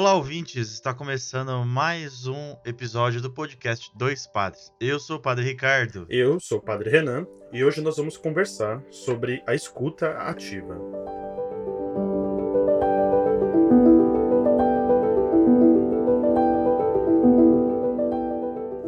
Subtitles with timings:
[0.00, 0.72] Olá, ouvintes!
[0.72, 4.72] Está começando mais um episódio do podcast Dois Padres.
[4.80, 6.06] Eu sou o Padre Ricardo.
[6.08, 10.74] Eu sou o Padre Renan e hoje nós vamos conversar sobre a escuta ativa.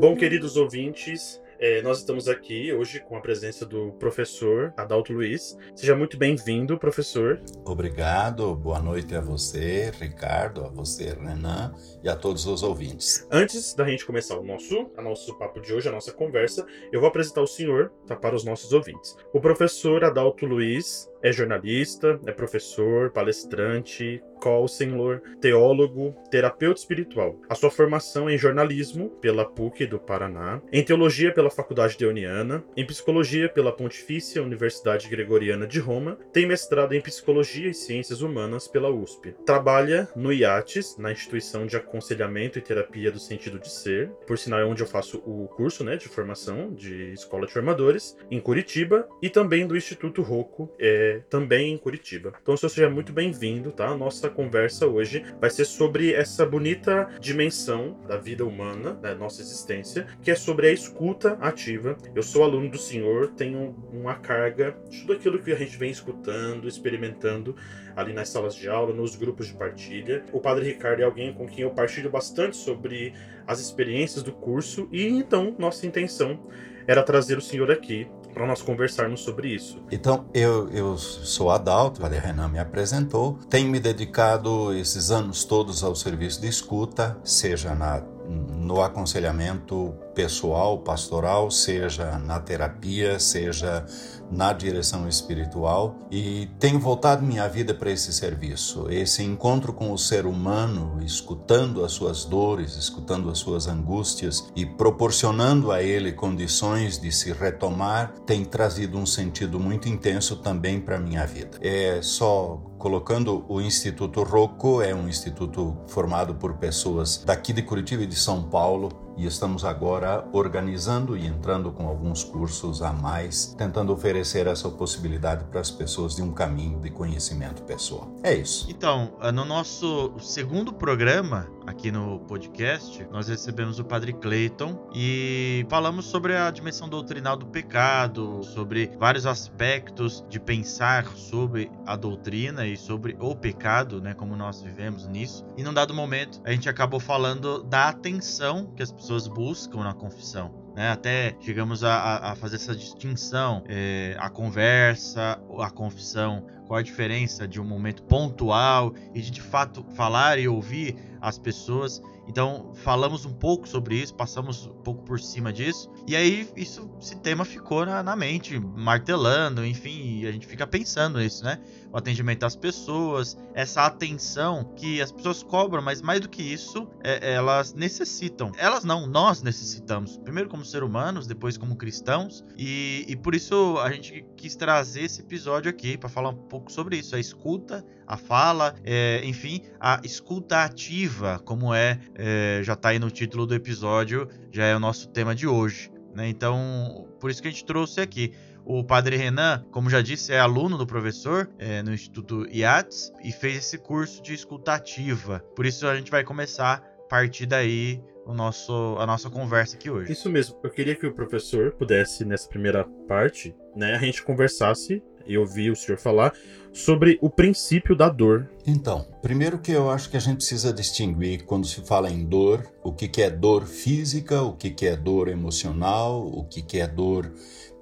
[0.00, 5.56] Bom, queridos ouvintes, é, nós estamos aqui hoje com a presença do professor Adalto Luiz.
[5.76, 7.40] Seja muito bem-vindo, professor.
[7.64, 13.26] Obrigado, boa noite a você, Ricardo, a você, Renan, e a todos os ouvintes.
[13.30, 17.00] Antes da gente começar o nosso, a nosso papo de hoje, a nossa conversa, eu
[17.00, 19.16] vou apresentar o senhor tá, para os nossos ouvintes.
[19.32, 27.38] O professor Adalto Luiz é jornalista, é professor, palestrante, counselor, teólogo, terapeuta espiritual.
[27.48, 32.64] A sua formação é em jornalismo pela PUC do Paraná, em teologia pela Faculdade Deoniana,
[32.76, 38.66] em psicologia pela Pontifícia Universidade Gregoriana de Roma, tem mestrado em psicologia e ciências humanas
[38.66, 39.32] pela USP.
[39.46, 44.60] Trabalha no IATES, na instituição de aconselhamento e terapia do sentido de ser, por sinal
[44.60, 49.06] é onde eu faço o curso né, de formação de escola de formadores, em Curitiba,
[49.20, 52.32] e também do Instituto Rocco, é, também em Curitiba.
[52.40, 53.88] Então, senhor seja muito bem-vindo, tá?
[53.88, 59.42] A nossa conversa hoje vai ser sobre essa bonita dimensão da vida humana, da nossa
[59.42, 61.96] existência, que é sobre a escuta ativa.
[62.14, 65.90] Eu sou aluno do senhor, tenho uma carga de tudo aquilo que a gente vem
[65.90, 67.54] escutando, experimentando
[67.96, 70.24] ali nas salas de aula, nos grupos de partilha.
[70.32, 73.12] O Padre Ricardo é alguém com quem eu partilho bastante sobre
[73.46, 76.40] as experiências do curso e então nossa intenção
[76.86, 79.82] era trazer o senhor aqui para nós conversarmos sobre isso.
[79.90, 85.44] Então, eu, eu sou Adalto, o Padre Renan me apresentou, tenho me dedicado esses anos
[85.44, 93.84] todos ao serviço de escuta, seja na no aconselhamento pessoal, pastoral, seja na terapia, seja
[94.32, 99.98] na direção espiritual e tenho voltado minha vida para esse serviço, esse encontro com o
[99.98, 106.98] ser humano, escutando as suas dores, escutando as suas angústias e proporcionando a ele condições
[106.98, 111.58] de se retomar, tem trazido um sentido muito intenso também para minha vida.
[111.60, 118.02] É só colocando o Instituto Rocco, é um instituto formado por pessoas daqui de Curitiba
[118.02, 123.54] e de São Paulo, e estamos agora organizando e entrando com alguns cursos a mais,
[123.56, 128.10] tentando oferecer essa possibilidade para as pessoas de um caminho de conhecimento pessoal.
[128.24, 128.66] É isso.
[128.68, 136.06] Então, no nosso segundo programa aqui no podcast, nós recebemos o Padre Clayton e falamos
[136.06, 142.76] sobre a dimensão doutrinal do pecado, sobre vários aspectos de pensar sobre a doutrina e
[142.76, 145.44] sobre o pecado, né, como nós vivemos nisso.
[145.56, 149.94] E num dado momento, a gente acabou falando da atenção que as pessoas buscam na
[149.94, 150.62] confissão.
[150.74, 150.90] Né?
[150.90, 157.46] Até chegamos a, a, fazer essa distinção, é, a conversa, a confissão, qual a diferença
[157.46, 162.02] de um momento pontual e de de fato falar e ouvir as pessoas.
[162.26, 166.88] Então falamos um pouco sobre isso, passamos um pouco por cima disso, e aí isso,
[167.00, 171.58] esse tema ficou na, na mente, martelando, enfim, a gente fica pensando nisso, né?
[171.92, 176.88] O atendimento às pessoas, essa atenção que as pessoas cobram, mas mais do que isso,
[177.02, 178.52] é, elas necessitam.
[178.56, 180.16] Elas não, nós necessitamos.
[180.16, 185.02] Primeiro como seres humanos, depois como cristãos, e, e por isso a gente quis trazer
[185.02, 189.62] esse episódio aqui para falar um pouco sobre isso, a escuta, a fala, é, enfim,
[189.80, 194.76] a escuta ativa, como é, é já está aí no título do episódio, já é
[194.76, 195.90] o nosso tema de hoje.
[196.14, 196.28] Né?
[196.28, 198.32] Então, por isso que a gente trouxe aqui.
[198.64, 203.32] O padre Renan, como já disse, é aluno do professor é, no Instituto IATS e
[203.32, 205.40] fez esse curso de escutativa.
[205.56, 209.90] Por isso a gente vai começar a partir daí o nosso, a nossa conversa aqui
[209.90, 210.12] hoje.
[210.12, 210.56] Isso mesmo.
[210.62, 215.70] Eu queria que o professor pudesse, nessa primeira parte, né, a gente conversasse e ouvir
[215.70, 216.32] o senhor falar
[216.72, 218.48] sobre o princípio da dor.
[218.66, 222.66] Então, primeiro que eu acho que a gente precisa distinguir quando se fala em dor,
[222.82, 226.80] o que, que é dor física, o que, que é dor emocional, o que, que
[226.80, 227.30] é dor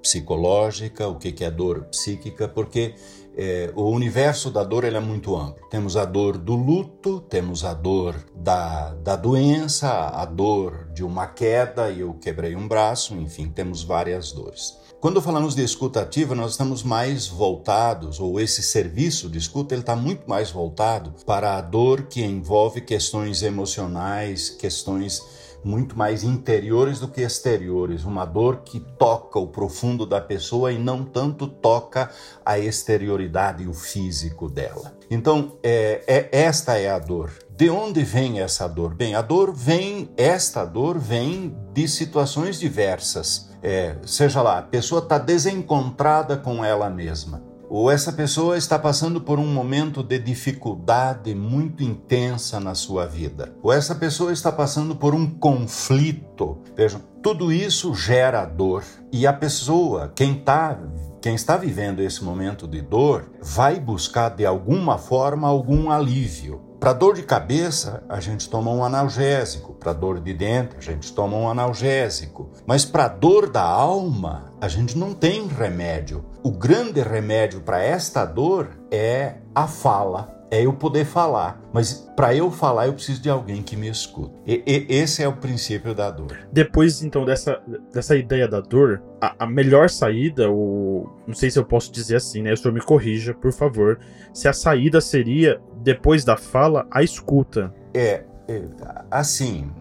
[0.01, 2.95] psicológica, o que, que é dor psíquica, porque
[3.37, 5.67] é, o universo da dor ele é muito amplo.
[5.69, 11.27] Temos a dor do luto, temos a dor da, da doença, a dor de uma
[11.27, 14.80] queda e eu quebrei um braço, enfim, temos várias dores.
[15.01, 19.81] Quando falamos de escuta ativa, nós estamos mais voltados, ou esse serviço de escuta, ele
[19.81, 25.19] está muito mais voltado para a dor que envolve questões emocionais, questões
[25.63, 30.77] muito mais interiores do que exteriores, uma dor que toca o profundo da pessoa e
[30.77, 32.11] não tanto toca
[32.45, 34.95] a exterioridade e o físico dela.
[35.09, 37.31] Então, é, é esta é a dor.
[37.49, 38.93] De onde vem essa dor?
[38.93, 43.50] Bem, a dor vem, esta dor vem de situações diversas.
[43.63, 49.21] É, seja lá, a pessoa está desencontrada com ela mesma ou essa pessoa está passando
[49.21, 54.93] por um momento de dificuldade muito intensa na sua vida, ou essa pessoa está passando
[54.93, 56.57] por um conflito.
[56.75, 60.77] Vejam, tudo isso gera dor e a pessoa, quem está
[61.21, 66.70] quem está vivendo esse momento de dor, vai buscar de alguma forma algum alívio.
[66.81, 69.75] Para dor de cabeça, a gente toma um analgésico.
[69.75, 72.49] Para dor de dente, a gente toma um analgésico.
[72.65, 76.25] Mas para dor da alma, a gente não tem remédio.
[76.41, 81.61] O grande remédio para esta dor é a fala é eu poder falar.
[81.73, 84.35] Mas para eu falar, eu preciso de alguém que me escuta.
[84.45, 86.37] E, e, esse é o princípio da dor.
[86.51, 87.61] Depois, então, dessa,
[87.91, 92.17] dessa ideia da dor, a, a, melhor saída, ou não sei se eu posso dizer
[92.17, 92.51] assim, né?
[92.51, 93.97] O senhor me corrija, por favor.
[94.33, 97.73] Se a saída seria, depois da fala, a escuta.
[97.93, 98.63] É, é
[99.09, 99.71] assim.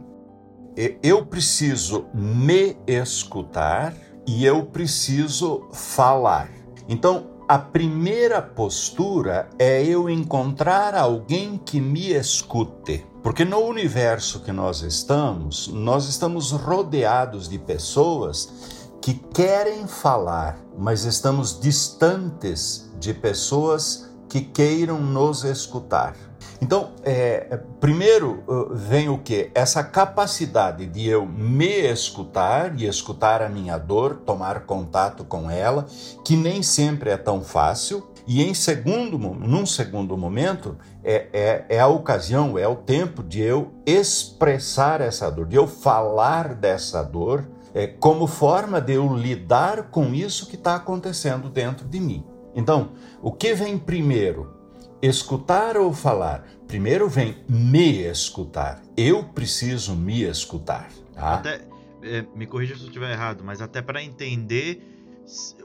[1.02, 3.94] Eu preciso me escutar
[4.26, 6.48] e eu preciso falar.
[6.88, 13.04] Então, a primeira postura é eu encontrar alguém que me escute.
[13.22, 21.04] Porque no universo que nós estamos, nós estamos rodeados de pessoas que querem falar, mas
[21.04, 26.14] estamos distantes de pessoas que queiram nos escutar.
[26.62, 29.50] Então, é, é, primeiro vem o que?
[29.54, 35.86] Essa capacidade de eu me escutar e escutar a minha dor, tomar contato com ela,
[36.24, 38.06] que nem sempre é tão fácil.
[38.26, 43.40] E em segundo, num segundo momento, é, é, é a ocasião, é o tempo de
[43.40, 49.84] eu expressar essa dor, de eu falar dessa dor, é, como forma de eu lidar
[49.84, 52.24] com isso que está acontecendo dentro de mim.
[52.54, 52.90] Então,
[53.22, 54.60] o que vem primeiro?
[55.02, 58.82] escutar ou falar, primeiro vem me escutar.
[58.96, 60.90] Eu preciso me escutar.
[61.14, 61.34] Tá?
[61.34, 61.60] Até,
[62.02, 64.86] é, me corrija se eu estiver errado, mas até para entender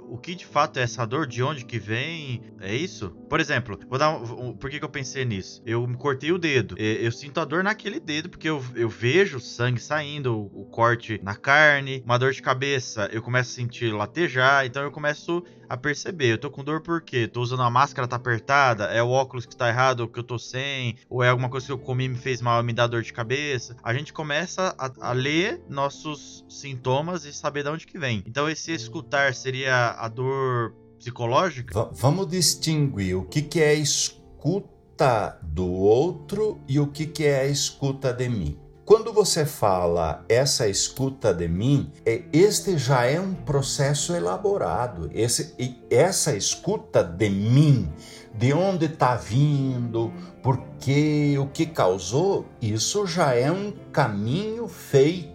[0.10, 3.10] o que de fato é essa dor, de onde que vem, é isso?
[3.30, 5.62] Por exemplo, vou dar um, um, por que, que eu pensei nisso?
[5.66, 8.90] Eu me cortei o dedo, eu, eu sinto a dor naquele dedo porque eu, eu
[8.90, 13.56] vejo sangue saindo, o, o, corte na carne, uma dor de cabeça, eu começo a
[13.56, 17.28] sentir latejar, então eu começo a perceber, eu tô com dor por quê?
[17.28, 20.38] Tô usando a máscara, tá apertada, é o óculos que tá errado, que eu tô
[20.38, 23.02] sem, ou é alguma coisa que eu comi me fez mal e me dá dor
[23.02, 23.76] de cabeça.
[23.84, 28.24] A gente começa a, a ler nossos sintomas e saber de onde que vem.
[28.26, 31.86] Então esse escutar seria a dor psicológica?
[31.86, 37.42] V vamos distinguir o que, que é escuta do outro e o que, que é
[37.42, 38.60] a escuta de mim.
[38.86, 45.10] Quando você fala essa escuta de mim, é, este já é um processo elaborado.
[45.12, 45.56] Esse,
[45.90, 47.92] essa escuta de mim,
[48.36, 50.14] de onde está vindo,
[50.44, 55.35] por quê, o que causou, isso já é um caminho feito.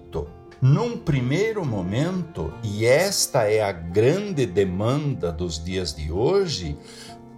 [0.61, 6.77] Num primeiro momento, e esta é a grande demanda dos dias de hoje,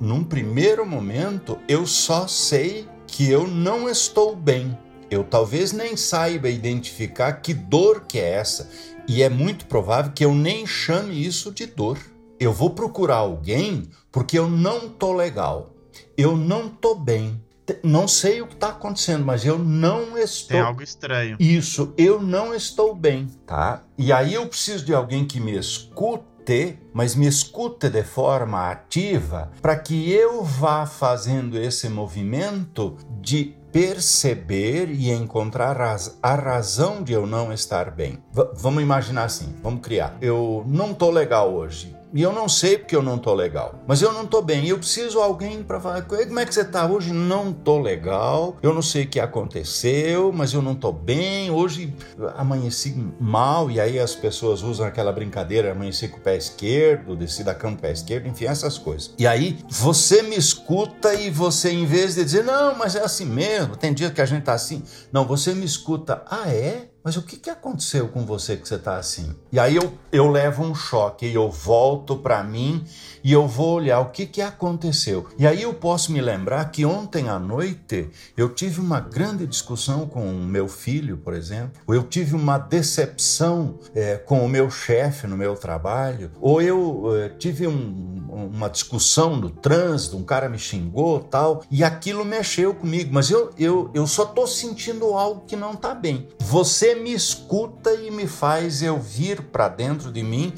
[0.01, 4.77] num primeiro momento eu só sei que eu não estou bem
[5.13, 8.71] eu talvez nem saiba identificar que dor que é essa,
[9.07, 11.99] e é muito provável que eu nem chame isso de dor.
[12.41, 15.75] Eu vou procurar alguém porque eu não tô legal.
[16.17, 17.39] Eu não tô bem.
[17.83, 20.49] Não sei o que está acontecendo, mas eu não estou.
[20.49, 21.37] Tem algo estranho.
[21.39, 23.83] Isso, eu não estou bem, tá?
[23.97, 29.51] E aí eu preciso de alguém que me escute, mas me escute de forma ativa,
[29.61, 35.81] para que eu vá fazendo esse movimento de perceber e encontrar
[36.23, 38.23] a razão de eu não estar bem.
[38.33, 40.17] V vamos imaginar assim, vamos criar.
[40.21, 41.97] Eu não tô legal hoje.
[42.15, 43.83] E eu não sei porque eu não tô legal.
[43.87, 44.67] Mas eu não tô bem.
[44.69, 46.03] Eu preciso de alguém para falar.
[46.03, 47.13] Como é que você tá hoje?
[47.13, 48.57] Não tô legal.
[48.63, 51.51] Eu não sei o que aconteceu, mas eu não tô bem.
[51.51, 51.95] Hoje
[52.37, 53.71] amanheci mal.
[53.71, 57.73] E aí as pessoas usam aquela brincadeira: amanheci com o pé esquerdo, desci da cama
[57.73, 59.15] com o pé esquerdo, enfim, essas coisas.
[59.19, 63.25] E aí você me escuta e você, em vez de dizer, não, mas é assim
[63.25, 64.83] mesmo, tem dia que a gente tá assim.
[65.11, 66.92] Não, você me escuta, ah, é?
[67.05, 69.35] Mas o que, que aconteceu com você que você está assim?
[69.51, 72.85] E aí eu, eu levo um choque e eu volto para mim
[73.25, 75.27] e eu vou olhar o que, que aconteceu.
[75.37, 80.07] E aí eu posso me lembrar que ontem à noite eu tive uma grande discussão
[80.07, 84.71] com o meu filho, por exemplo, ou eu tive uma decepção é, com o meu
[84.71, 90.49] chefe no meu trabalho, ou eu é, tive um, uma discussão no trânsito, um cara
[90.49, 95.45] me xingou tal, e aquilo mexeu comigo, mas eu, eu, eu só estou sentindo algo
[95.47, 96.29] que não está bem.
[96.39, 100.53] Você me escuta e me faz eu vir para dentro de mim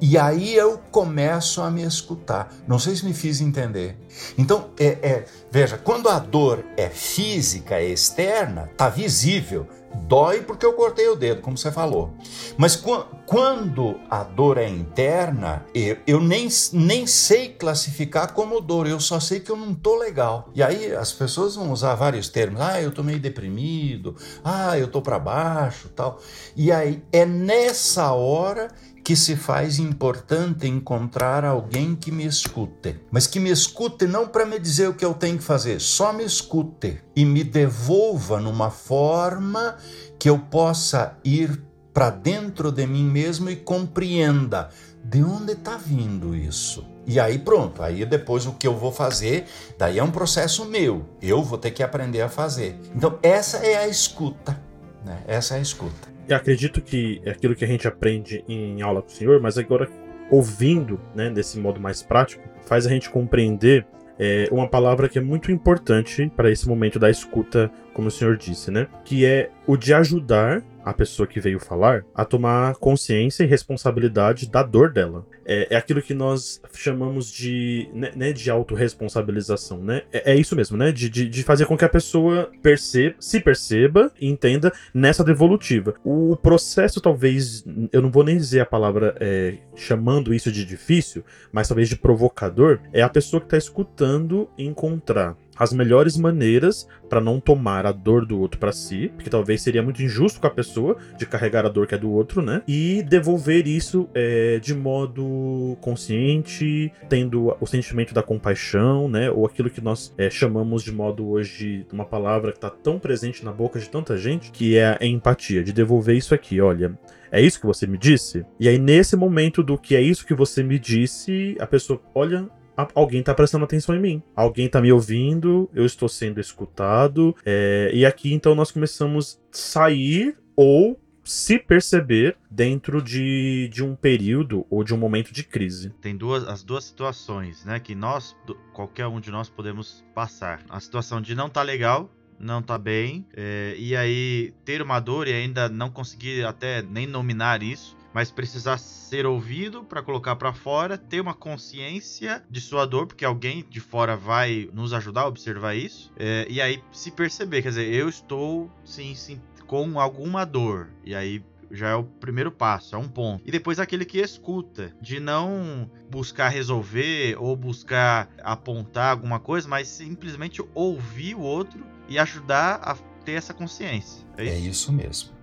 [0.00, 2.52] e aí eu começo a me escutar.
[2.66, 3.96] Não sei se me fiz entender.
[4.38, 9.68] Então, é, é veja, quando a dor é física, é externa, tá visível.
[9.92, 12.12] Dói porque eu cortei o dedo, como você falou.
[12.56, 12.80] Mas
[13.26, 15.64] quando a dor é interna,
[16.06, 20.48] eu, nem, nem sei classificar como dor, eu só sei que eu não tô legal.
[20.54, 22.60] E aí as pessoas vão usar vários termos.
[22.60, 24.16] Ah, eu tô meio deprimido.
[24.44, 26.20] Ah, eu tô para baixo, tal.
[26.56, 28.68] E aí é nessa hora
[29.04, 34.46] que se faz importante encontrar alguém que me escute, mas que me escute não para
[34.46, 38.70] me dizer o que eu tenho que fazer, só me escute e me devolva numa
[38.70, 39.76] forma
[40.18, 44.68] que eu possa ir para dentro de mim mesmo e compreenda
[45.02, 46.86] de onde está vindo isso.
[47.06, 49.46] E aí pronto, aí depois o que eu vou fazer,
[49.78, 52.78] daí é um processo meu, eu vou ter que aprender a fazer.
[52.94, 54.60] Então essa é a escuta,
[55.04, 55.22] né?
[55.26, 59.08] Essa é a escuta acredito que é aquilo que a gente aprende em aula com
[59.08, 59.88] o senhor, mas agora
[60.30, 63.84] ouvindo, né, desse modo mais prático, faz a gente compreender
[64.18, 68.36] é, uma palavra que é muito importante para esse momento da escuta, como o senhor
[68.36, 68.86] disse, né?
[69.04, 74.50] Que é o de ajudar a pessoa que veio falar a tomar consciência e responsabilidade
[74.50, 75.24] da dor dela.
[75.46, 80.02] É, é aquilo que nós chamamos de, né, né de autorresponsabilização, né?
[80.12, 80.90] É, é, isso mesmo, né?
[80.92, 85.94] De, de, de, fazer com que a pessoa perceba, se perceba e entenda nessa devolutiva.
[86.04, 91.24] O processo, talvez, eu não vou nem dizer a palavra é, chamando isso de difícil,
[91.52, 97.20] mas talvez de provocador, é a pessoa que está escutando encontrar as melhores maneiras para
[97.20, 100.50] não tomar a dor do outro para si, porque talvez seria muito injusto com a
[100.50, 102.62] pessoa de carregar a dor que é do outro, né?
[102.66, 109.30] E devolver isso é, de modo consciente, tendo o sentimento da compaixão, né?
[109.30, 113.44] Ou aquilo que nós é, chamamos de modo hoje, uma palavra que está tão presente
[113.44, 116.98] na boca de tanta gente, que é a empatia, de devolver isso aqui, olha.
[117.30, 118.44] É isso que você me disse?
[118.58, 122.48] E aí, nesse momento do que é isso que você me disse, a pessoa, olha,
[122.94, 124.22] alguém está prestando atenção em mim.
[124.34, 127.34] Alguém está me ouvindo, eu estou sendo escutado.
[127.44, 133.94] É, e aqui então nós começamos a sair ou se perceber dentro de, de um
[133.94, 135.90] período ou de um momento de crise.
[136.00, 138.36] Tem duas as duas situações, né, que nós
[138.72, 140.60] qualquer um de nós podemos passar.
[140.68, 145.28] A situação de não tá legal, não tá bem, é, e aí ter uma dor
[145.28, 150.52] e ainda não conseguir até nem nominar isso, mas precisar ser ouvido para colocar para
[150.52, 155.26] fora, ter uma consciência de sua dor, porque alguém de fora vai nos ajudar a
[155.26, 160.44] observar isso, é, e aí se perceber, quer dizer, eu estou sim, sim com alguma
[160.44, 163.42] dor, e aí já é o primeiro passo, é um ponto.
[163.46, 169.88] E depois aquele que escuta, de não buscar resolver ou buscar apontar alguma coisa, mas
[169.88, 174.26] simplesmente ouvir o outro e ajudar a ter essa consciência.
[174.36, 175.39] É isso, é isso mesmo.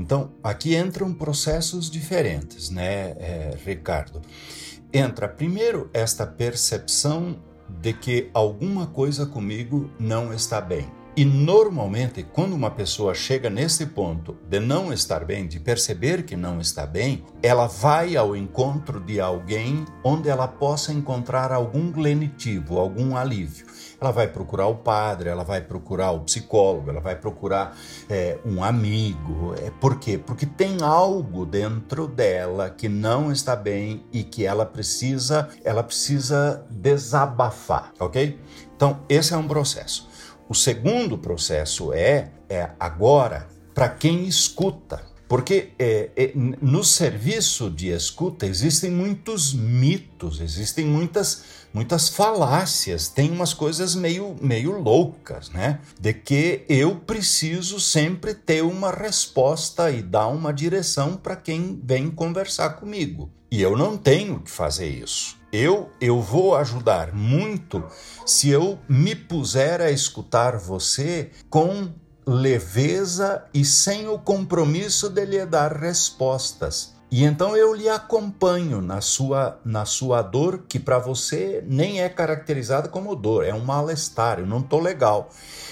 [0.00, 4.22] Então, aqui entram processos diferentes, né, é, Ricardo?
[4.90, 7.38] Entra primeiro esta percepção
[7.68, 10.90] de que alguma coisa comigo não está bem.
[11.16, 16.36] E normalmente, quando uma pessoa chega nesse ponto de não estar bem, de perceber que
[16.36, 22.78] não está bem, ela vai ao encontro de alguém onde ela possa encontrar algum lenitivo,
[22.78, 23.66] algum alívio
[24.00, 27.76] ela vai procurar o padre, ela vai procurar o psicólogo, ela vai procurar
[28.08, 29.54] é, um amigo.
[29.62, 30.16] É, por quê?
[30.16, 36.64] Porque tem algo dentro dela que não está bem e que ela precisa, ela precisa
[36.70, 38.40] desabafar, ok?
[38.74, 40.08] Então, esse é um processo.
[40.50, 45.00] O segundo processo é, é agora para quem escuta.
[45.28, 53.30] Porque é, é, no serviço de escuta existem muitos mitos, existem muitas, muitas falácias, tem
[53.30, 55.78] umas coisas meio, meio loucas, né?
[56.00, 62.10] De que eu preciso sempre ter uma resposta e dar uma direção para quem vem
[62.10, 63.30] conversar comigo.
[63.52, 65.39] E eu não tenho que fazer isso.
[65.52, 67.82] Eu, eu vou ajudar muito
[68.24, 71.92] se eu me puser a escutar você com
[72.24, 76.94] leveza e sem o compromisso de lhe dar respostas.
[77.10, 82.08] E então eu lhe acompanho na sua, na sua dor, que para você nem é
[82.08, 85.28] caracterizada como dor, é um mal-estar, eu não estou legal.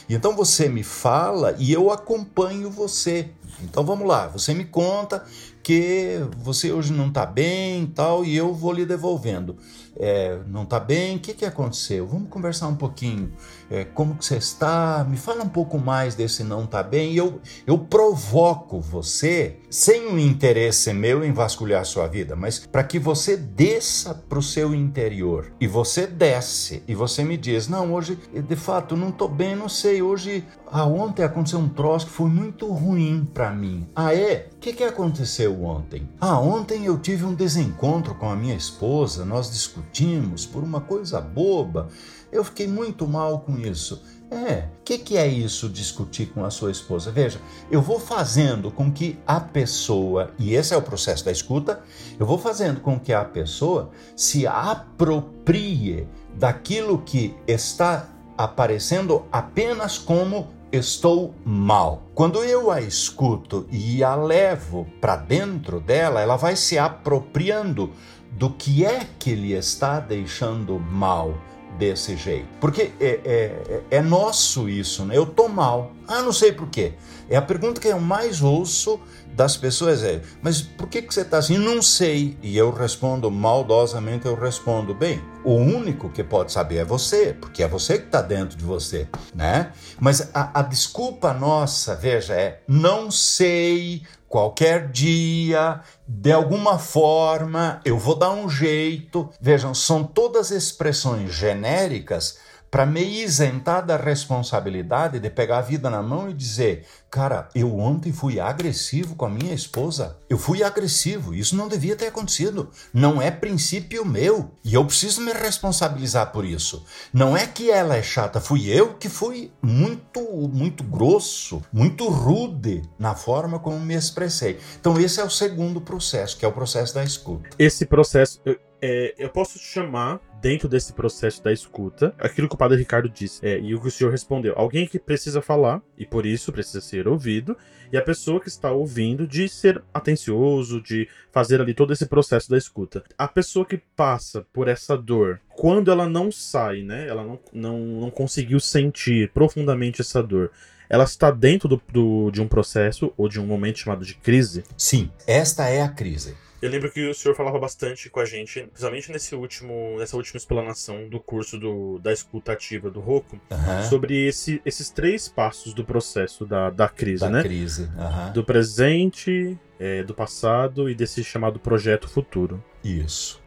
[0.08, 3.30] E então você me fala e eu acompanho você.
[3.62, 5.25] Então vamos lá, você me conta
[5.68, 9.54] porque você hoje não está bem tal, e eu vou lhe devolvendo.
[9.94, 12.06] É, não está bem, o que, que aconteceu?
[12.06, 13.30] Vamos conversar um pouquinho.
[13.70, 15.04] É, como que você está?
[15.08, 17.14] Me fala um pouco mais desse não está bem.
[17.14, 22.82] Eu, eu provoco você, sem um interesse meu em vasculhar a sua vida, mas para
[22.82, 25.52] que você desça para o seu interior.
[25.60, 29.68] E você desce, e você me diz, não, hoje, de fato, não estou bem, não
[29.68, 33.87] sei, hoje, ah, ontem aconteceu um troço que foi muito ruim para mim.
[33.94, 34.48] Ah, é?
[34.52, 36.08] O que, que aconteceu ontem?
[36.20, 41.20] Ah, ontem eu tive um desencontro com a minha esposa, nós discutimos por uma coisa
[41.20, 41.88] boba.
[42.30, 44.02] Eu fiquei muito mal com isso.
[44.30, 47.10] É, o que, que é isso discutir com a sua esposa?
[47.10, 51.80] Veja, eu vou fazendo com que a pessoa, e esse é o processo da escuta,
[52.18, 60.48] eu vou fazendo com que a pessoa se aproprie daquilo que está aparecendo apenas como
[60.70, 62.02] estou mal.
[62.14, 67.92] Quando eu a escuto e a levo para dentro dela, ela vai se apropriando
[68.32, 71.34] do que é que lhe está deixando mal
[71.78, 72.49] desse jeito.
[72.61, 75.16] Porque é, é, é nosso isso, né?
[75.16, 75.92] Eu tô mal.
[76.06, 76.94] Ah, não sei por quê.
[77.30, 79.00] É a pergunta que eu mais ouço
[79.38, 81.58] das pessoas é: mas por que, que você está assim?
[81.58, 82.37] Não sei.
[82.42, 87.62] E eu respondo maldosamente, eu respondo: bem, o único que pode saber é você, porque
[87.62, 89.73] é você que está dentro de você, né?
[90.00, 97.99] Mas a, a desculpa nossa, veja, é não sei, qualquer dia, de alguma forma, eu
[97.99, 99.30] vou dar um jeito.
[99.40, 102.38] Vejam, são todas expressões genéricas
[102.70, 107.78] para me isentar da responsabilidade de pegar a vida na mão e dizer: cara, eu
[107.78, 110.18] ontem fui agressivo com a minha esposa.
[110.28, 112.70] Eu fui agressivo, isso não devia ter acontecido.
[112.92, 116.84] Não é princípio meu e eu preciso me responsabilizar por isso.
[117.12, 122.82] Não é que ela é chata, fui eu que fui muito, muito grosso, muito rude
[122.98, 124.58] na forma como me expressei.
[124.80, 127.48] Então, esse é o segundo processo, que é o processo da escuta.
[127.58, 128.40] Esse processo,
[128.80, 133.45] é, eu posso chamar dentro desse processo da escuta aquilo que o padre Ricardo disse
[133.47, 134.54] é, e o que o senhor respondeu.
[134.57, 137.57] Alguém que precisa falar e por isso precisa ser ouvido,
[137.92, 142.50] e a pessoa que está ouvindo de ser atencioso, de fazer ali todo esse processo
[142.50, 143.02] da escuta.
[143.16, 147.09] A pessoa que passa por essa dor, quando ela não sai, né?
[147.09, 150.50] Ela não, não, não conseguiu sentir profundamente essa dor
[150.90, 154.64] ela está dentro do, do, de um processo ou de um momento chamado de crise?
[154.76, 156.35] Sim, esta é a crise.
[156.60, 160.38] Eu lembro que o senhor falava bastante com a gente, principalmente nesse último, nessa última
[160.38, 163.83] explanação do curso do, da escuta ativa do Roku, uhum.
[163.88, 167.42] sobre esse, esses três passos do processo da, da crise, da né?
[167.42, 167.83] crise.
[167.83, 168.33] Uhum.
[168.33, 172.62] Do presente, é, do passado e desse chamado projeto futuro.
[172.83, 173.40] Isso.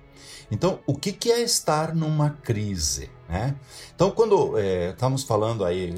[0.49, 3.09] Então, o que, que é estar numa crise?
[3.27, 3.55] Né?
[3.93, 5.93] Então, quando é, estamos falando aí,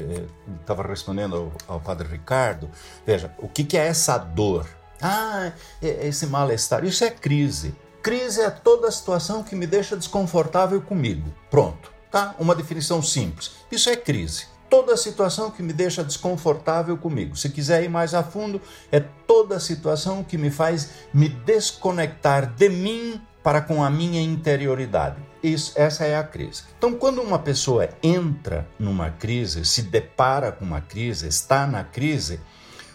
[0.62, 1.36] estava é, respondendo
[1.68, 2.70] ao, ao padre Ricardo,
[3.06, 4.68] veja, o que, que é essa dor?
[5.02, 5.52] Ah,
[5.82, 6.84] esse mal-estar.
[6.84, 7.76] Isso é crise.
[8.02, 11.34] Crise é toda situação que me deixa desconfortável comigo.
[11.50, 12.36] Pronto, tá?
[12.38, 13.52] Uma definição simples.
[13.72, 14.48] Isso é crise.
[14.70, 17.36] Toda situação que me deixa desconfortável comigo.
[17.36, 18.60] Se quiser ir mais a fundo,
[18.92, 25.18] é toda situação que me faz me desconectar de mim para com a minha interioridade.
[25.44, 26.64] Isso, essa é a crise.
[26.78, 32.40] Então, quando uma pessoa entra numa crise, se depara com uma crise, está na crise,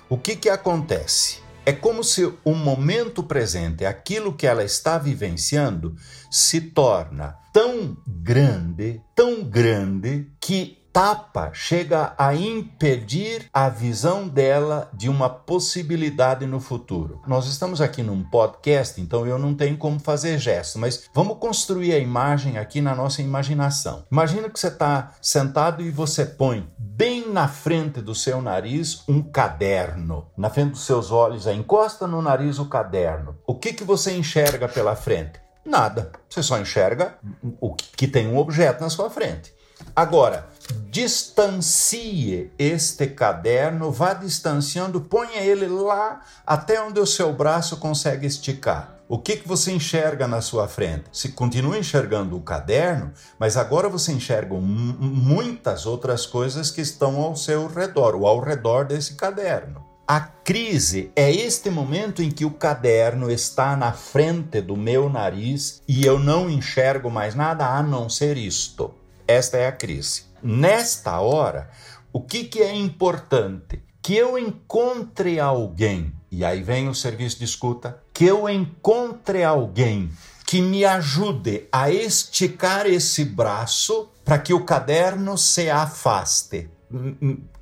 [0.09, 1.41] o que, que acontece?
[1.69, 5.95] É como se o momento presente, aquilo que ela está vivenciando,
[6.31, 15.09] se torna tão grande, tão grande, que tapa chega a impedir a visão dela de
[15.09, 17.21] uma possibilidade no futuro.
[17.27, 21.93] Nós estamos aqui num podcast, então eu não tenho como fazer gesto, mas vamos construir
[21.93, 24.05] a imagem aqui na nossa imaginação.
[24.11, 26.67] Imagina que você está sentado e você põe
[26.99, 30.27] bem na frente do seu nariz um caderno.
[30.37, 33.39] Na frente dos seus olhos, encosta no nariz o caderno.
[33.47, 35.41] O que, que você enxerga pela frente?
[35.65, 36.11] Nada.
[36.29, 37.17] Você só enxerga
[37.61, 39.55] o que tem um objeto na sua frente.
[39.95, 40.49] Agora,
[40.91, 48.98] distancie este caderno, vá distanciando, ponha ele lá até onde o seu braço consegue esticar.
[49.11, 51.05] O que, que você enxerga na sua frente?
[51.11, 57.35] Se continua enxergando o caderno, mas agora você enxerga muitas outras coisas que estão ao
[57.35, 59.83] seu redor, ou ao redor desse caderno.
[60.07, 65.83] A crise é este momento em que o caderno está na frente do meu nariz
[65.89, 68.95] e eu não enxergo mais nada a não ser isto.
[69.27, 70.25] Esta é a crise.
[70.43, 71.71] Nesta hora,
[72.13, 73.83] o que, que é importante?
[74.03, 80.11] Que eu encontre alguém, e aí vem o serviço de escuta, que eu encontre alguém
[80.45, 86.69] que me ajude a esticar esse braço para que o caderno se afaste.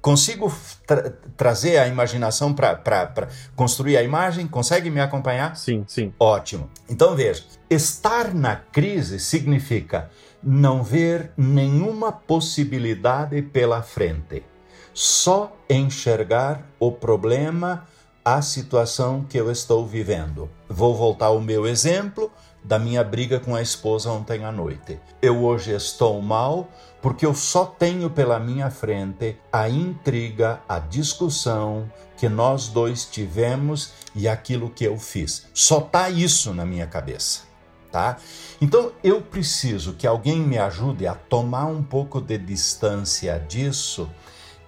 [0.01, 0.51] consigo
[0.87, 4.47] tra trazer a imaginação para construir a imagem?
[4.47, 5.55] Consegue me acompanhar?
[5.57, 6.15] Sim, sim.
[6.19, 6.71] Ótimo.
[6.89, 10.11] Então veja: estar na crise significa
[10.43, 14.43] não ver nenhuma possibilidade pela frente,
[14.95, 17.87] só enxergar o problema,
[18.27, 20.51] a situação que eu estou vivendo.
[20.69, 22.29] Vou voltar ao meu exemplo
[22.65, 24.99] da minha briga com a esposa ontem à noite.
[25.23, 26.69] Eu hoje estou mal
[27.01, 33.93] porque eu só tenho pela minha frente a intriga, a discussão que nós dois tivemos
[34.13, 35.47] e aquilo que eu fiz.
[35.55, 37.43] Só tá isso na minha cabeça,
[37.93, 38.17] tá?
[38.61, 44.11] Então eu preciso que alguém me ajude a tomar um pouco de distância disso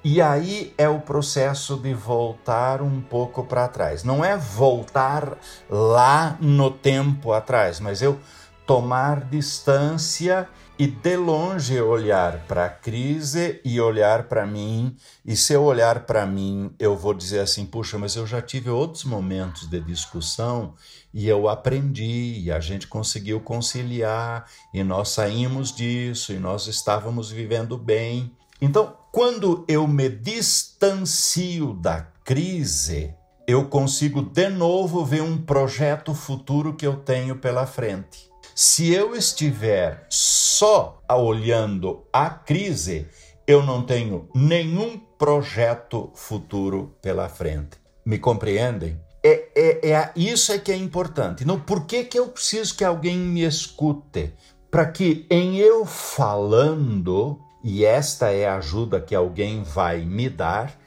[0.05, 4.05] e aí é o processo de voltar um pouco para trás.
[4.05, 5.37] Não é voltar
[5.69, 8.19] lá no tempo atrás, mas eu
[8.67, 14.95] tomar distância e de longe olhar para a crise e olhar para mim.
[15.27, 18.71] E se eu olhar para mim, eu vou dizer assim: puxa, mas eu já tive
[18.71, 20.75] outros momentos de discussão
[21.13, 27.31] e eu aprendi, e a gente conseguiu conciliar, e nós saímos disso, e nós estávamos
[27.31, 28.31] vivendo bem.
[28.61, 33.13] Então, quando eu me distancio da crise,
[33.49, 38.31] eu consigo de novo ver um projeto futuro que eu tenho pela frente.
[38.55, 43.09] Se eu estiver só olhando a crise,
[43.45, 47.77] eu não tenho nenhum projeto futuro pela frente.
[48.07, 49.01] Me compreendem?
[49.21, 51.45] É, é, é isso é que é importante.
[51.45, 54.33] Não, por que, que eu preciso que alguém me escute?
[54.71, 60.79] Para que em eu falando e esta é a ajuda que alguém vai me dar,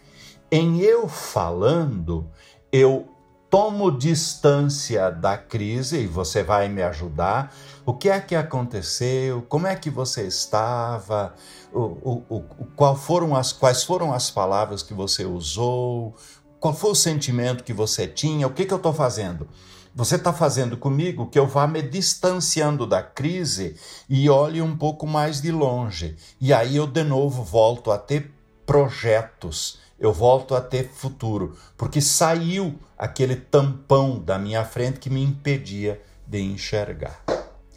[0.51, 2.29] em eu falando,
[2.71, 3.07] eu
[3.49, 7.53] tomo distância da crise e você vai me ajudar.
[7.86, 9.41] O que é que aconteceu?
[9.49, 11.36] Como é que você estava?
[11.73, 12.41] O, o, o,
[12.77, 16.15] qual foram as, quais foram as palavras que você usou?
[16.62, 18.47] Qual foi o sentimento que você tinha?
[18.47, 19.47] O que, que eu estou fazendo?
[19.93, 23.75] Você está fazendo comigo que eu vá me distanciando da crise
[24.08, 26.15] e olhe um pouco mais de longe.
[26.39, 28.32] E aí eu de novo volto a ter
[28.65, 35.21] projetos, eu volto a ter futuro, porque saiu aquele tampão da minha frente que me
[35.21, 37.21] impedia de enxergar.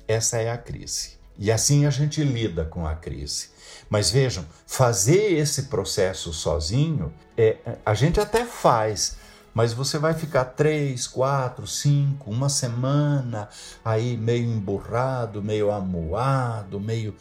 [0.07, 1.15] Essa é a crise.
[1.37, 3.49] E assim a gente lida com a crise.
[3.91, 9.17] Mas vejam, fazer esse processo sozinho, é, a gente até faz,
[9.55, 13.49] mas você vai ficar três, quatro, cinco, uma semana
[13.85, 17.15] aí meio emburrado, meio amuado, meio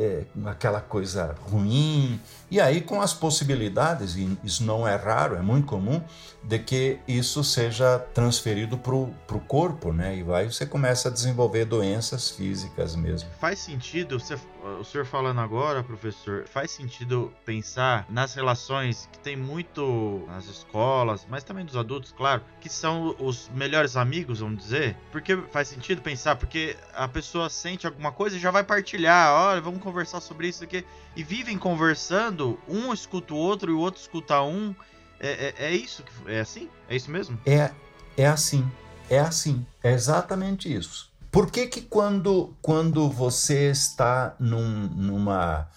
[0.00, 2.18] é, aquela coisa ruim.
[2.50, 6.02] E aí, com as possibilidades, e isso não é raro, é muito comum,
[6.42, 10.16] de que isso seja transferido para o corpo, né?
[10.16, 13.28] E aí você começa a desenvolver doenças físicas mesmo.
[13.38, 14.36] Faz sentido, você,
[14.80, 21.26] o senhor falando agora, professor, faz sentido pensar nas relações que tem muito nas escolas,
[21.28, 24.96] mas também dos adultos, claro, que são os melhores amigos, vamos dizer?
[25.12, 29.60] Porque faz sentido pensar, porque a pessoa sente alguma coisa e já vai partilhar, olha,
[29.60, 30.84] vamos conversar sobre isso aqui,
[31.16, 34.74] e vivem conversando, um escuta o outro e o outro escuta um.
[35.18, 36.04] É, é, é isso?
[36.26, 36.68] É assim?
[36.88, 37.38] É isso mesmo?
[37.44, 37.72] É,
[38.16, 38.66] é assim.
[39.08, 39.66] É assim.
[39.82, 41.10] É exatamente isso.
[41.30, 45.68] Por que que quando, quando você está num, numa,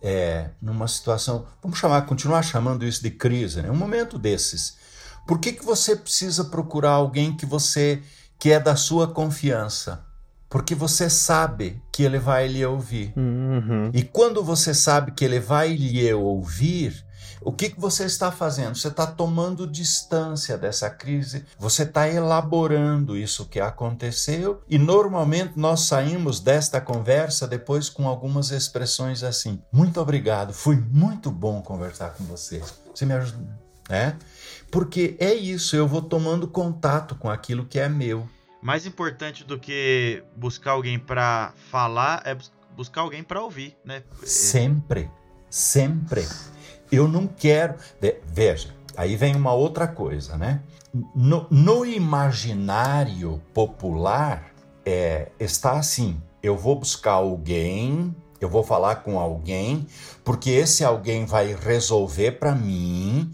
[0.00, 3.70] é, numa situação, vamos chamar, continuar chamando isso de crise, né?
[3.70, 4.76] um momento desses,
[5.26, 8.02] por que que você precisa procurar alguém que você
[8.38, 10.04] que é da sua confiança?
[10.52, 13.14] Porque você sabe que ele vai lhe ouvir.
[13.16, 13.90] Uhum.
[13.94, 17.06] E quando você sabe que ele vai lhe ouvir,
[17.40, 18.76] o que, que você está fazendo?
[18.76, 25.86] Você está tomando distância dessa crise, você está elaborando isso que aconteceu e normalmente nós
[25.86, 32.24] saímos desta conversa depois com algumas expressões assim: Muito obrigado, foi muito bom conversar com
[32.24, 32.62] você.
[32.94, 34.18] Você me ajuda, né?
[34.70, 38.28] Porque é isso, eu vou tomando contato com aquilo que é meu.
[38.62, 42.36] Mais importante do que buscar alguém para falar é
[42.76, 44.04] buscar alguém para ouvir, né?
[44.22, 45.10] Sempre,
[45.50, 46.24] sempre.
[46.90, 47.74] Eu não quero.
[48.24, 50.62] Veja, aí vem uma outra coisa, né?
[51.12, 54.52] No, no imaginário popular,
[54.86, 59.86] é, está assim: eu vou buscar alguém, eu vou falar com alguém,
[60.22, 63.32] porque esse alguém vai resolver para mim,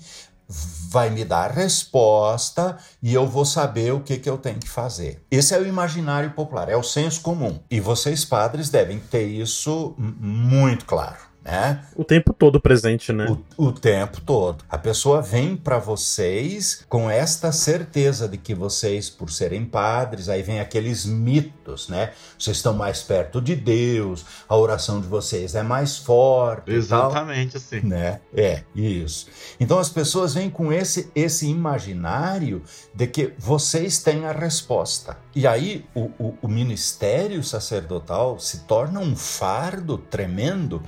[0.48, 5.22] vai me dar resposta e eu vou saber o que, que eu tenho que fazer.
[5.30, 7.58] Esse é o imaginário popular, é o senso comum.
[7.70, 11.27] E vocês, padres, devem ter isso muito claro.
[11.48, 11.80] Né?
[11.96, 13.26] O tempo todo presente, né?
[13.56, 14.62] O, o tempo todo.
[14.68, 20.42] A pessoa vem para vocês com esta certeza de que vocês, por serem padres, aí
[20.42, 22.12] vem aqueles mitos, né?
[22.38, 26.70] Vocês estão mais perto de Deus, a oração de vocês é mais forte.
[26.70, 27.80] Exatamente tal, assim.
[27.80, 28.20] Né?
[28.34, 29.28] É, isso.
[29.58, 32.62] Então as pessoas vêm com esse, esse imaginário
[32.94, 35.16] de que vocês têm a resposta.
[35.34, 40.82] E aí o, o, o ministério sacerdotal se torna um fardo tremendo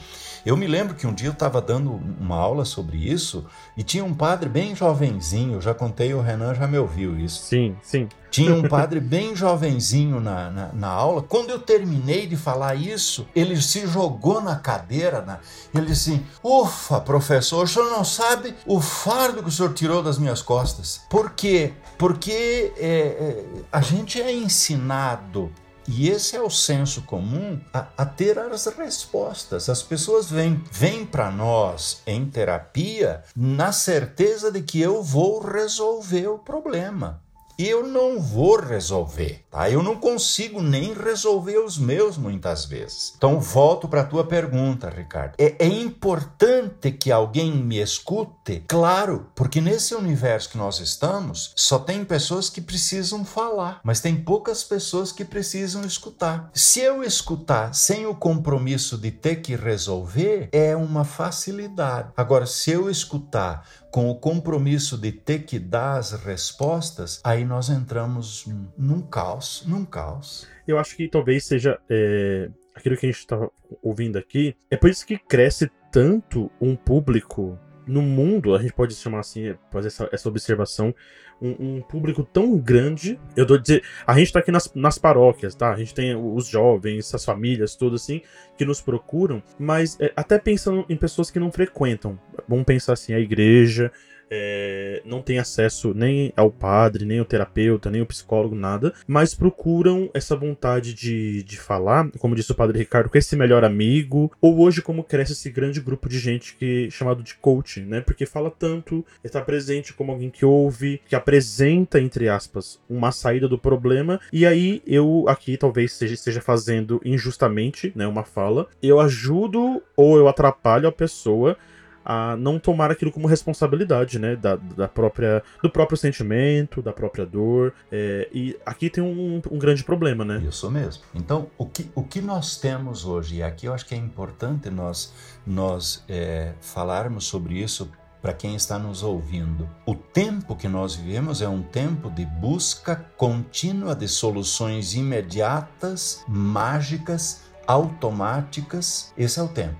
[0.49, 4.04] eu me lembro que um dia eu estava dando uma aula sobre isso e tinha
[4.04, 7.42] um padre bem jovenzinho, eu já contei, o Renan já me ouviu isso.
[7.42, 8.08] Sim, sim.
[8.30, 11.22] Tinha um padre bem jovenzinho na, na, na, aula.
[11.22, 15.20] Quando eu terminei de falar isso, ele se jogou na cadeira.
[15.20, 15.40] Na,
[15.74, 20.02] ele disse assim: Ufa, professor, o senhor não sabe o fardo que o senhor tirou
[20.02, 21.02] das minhas costas.
[21.10, 21.72] Por quê?
[21.98, 25.50] Porque é, é, a gente é ensinado
[25.90, 29.68] e esse é o senso comum a, a ter as respostas.
[29.68, 36.28] As pessoas vêm, vêm para nós em terapia na certeza de que eu vou resolver
[36.28, 37.20] o problema
[37.68, 39.68] eu não vou resolver, tá?
[39.70, 43.14] Eu não consigo nem resolver os meus muitas vezes.
[43.16, 45.34] Então volto para a tua pergunta, Ricardo.
[45.38, 51.78] É, é, importante que alguém me escute, claro, porque nesse universo que nós estamos só
[51.78, 56.50] tem pessoas que precisam falar, mas tem poucas pessoas que precisam escutar.
[56.54, 62.10] Se eu escutar sem o compromisso de ter que resolver, é uma facilidade.
[62.16, 67.68] Agora, se eu escutar com o compromisso de ter que dar as respostas, aí nós
[67.68, 68.46] entramos
[68.78, 70.46] num caos, num caos.
[70.66, 73.48] Eu acho que talvez seja é, aquilo que a gente está
[73.82, 74.56] ouvindo aqui.
[74.70, 79.54] É por isso que cresce tanto um público no mundo, a gente pode chamar assim,
[79.70, 80.94] fazer essa, essa observação,
[81.40, 83.18] um, um, público tão grande.
[83.36, 85.72] Eu dou dizer, a gente tá aqui nas, nas paróquias, tá?
[85.72, 88.20] A gente tem os jovens, as famílias, tudo assim,
[88.56, 92.18] que nos procuram, mas é, até pensando em pessoas que não frequentam.
[92.48, 93.90] Vamos pensar assim, a igreja,
[94.30, 99.34] é, não tem acesso nem ao padre, nem ao terapeuta, nem ao psicólogo, nada, mas
[99.34, 104.30] procuram essa vontade de, de falar, como disse o padre Ricardo, com esse melhor amigo,
[104.40, 108.00] ou hoje como cresce esse grande grupo de gente que chamado de coaching, né?
[108.00, 113.48] Porque fala tanto, está presente como alguém que ouve, que apresenta, entre aspas, uma saída
[113.48, 119.00] do problema, e aí eu aqui talvez seja, esteja fazendo injustamente, né, uma fala, eu
[119.00, 121.56] ajudo ou eu atrapalho a pessoa
[122.04, 124.36] a não tomar aquilo como responsabilidade, né?
[124.36, 127.72] Da, da própria, do próprio sentimento, da própria dor.
[127.90, 130.42] É, e aqui tem um, um, grande problema, né?
[130.46, 131.02] Isso mesmo.
[131.14, 134.70] Então, o que, o que nós temos hoje, e aqui eu acho que é importante
[134.70, 135.12] nós,
[135.46, 139.68] nós é, falarmos sobre isso para quem está nos ouvindo.
[139.86, 147.42] O tempo que nós vivemos é um tempo de busca contínua de soluções imediatas, mágicas,
[147.66, 149.12] automáticas.
[149.16, 149.76] Esse é o tempo.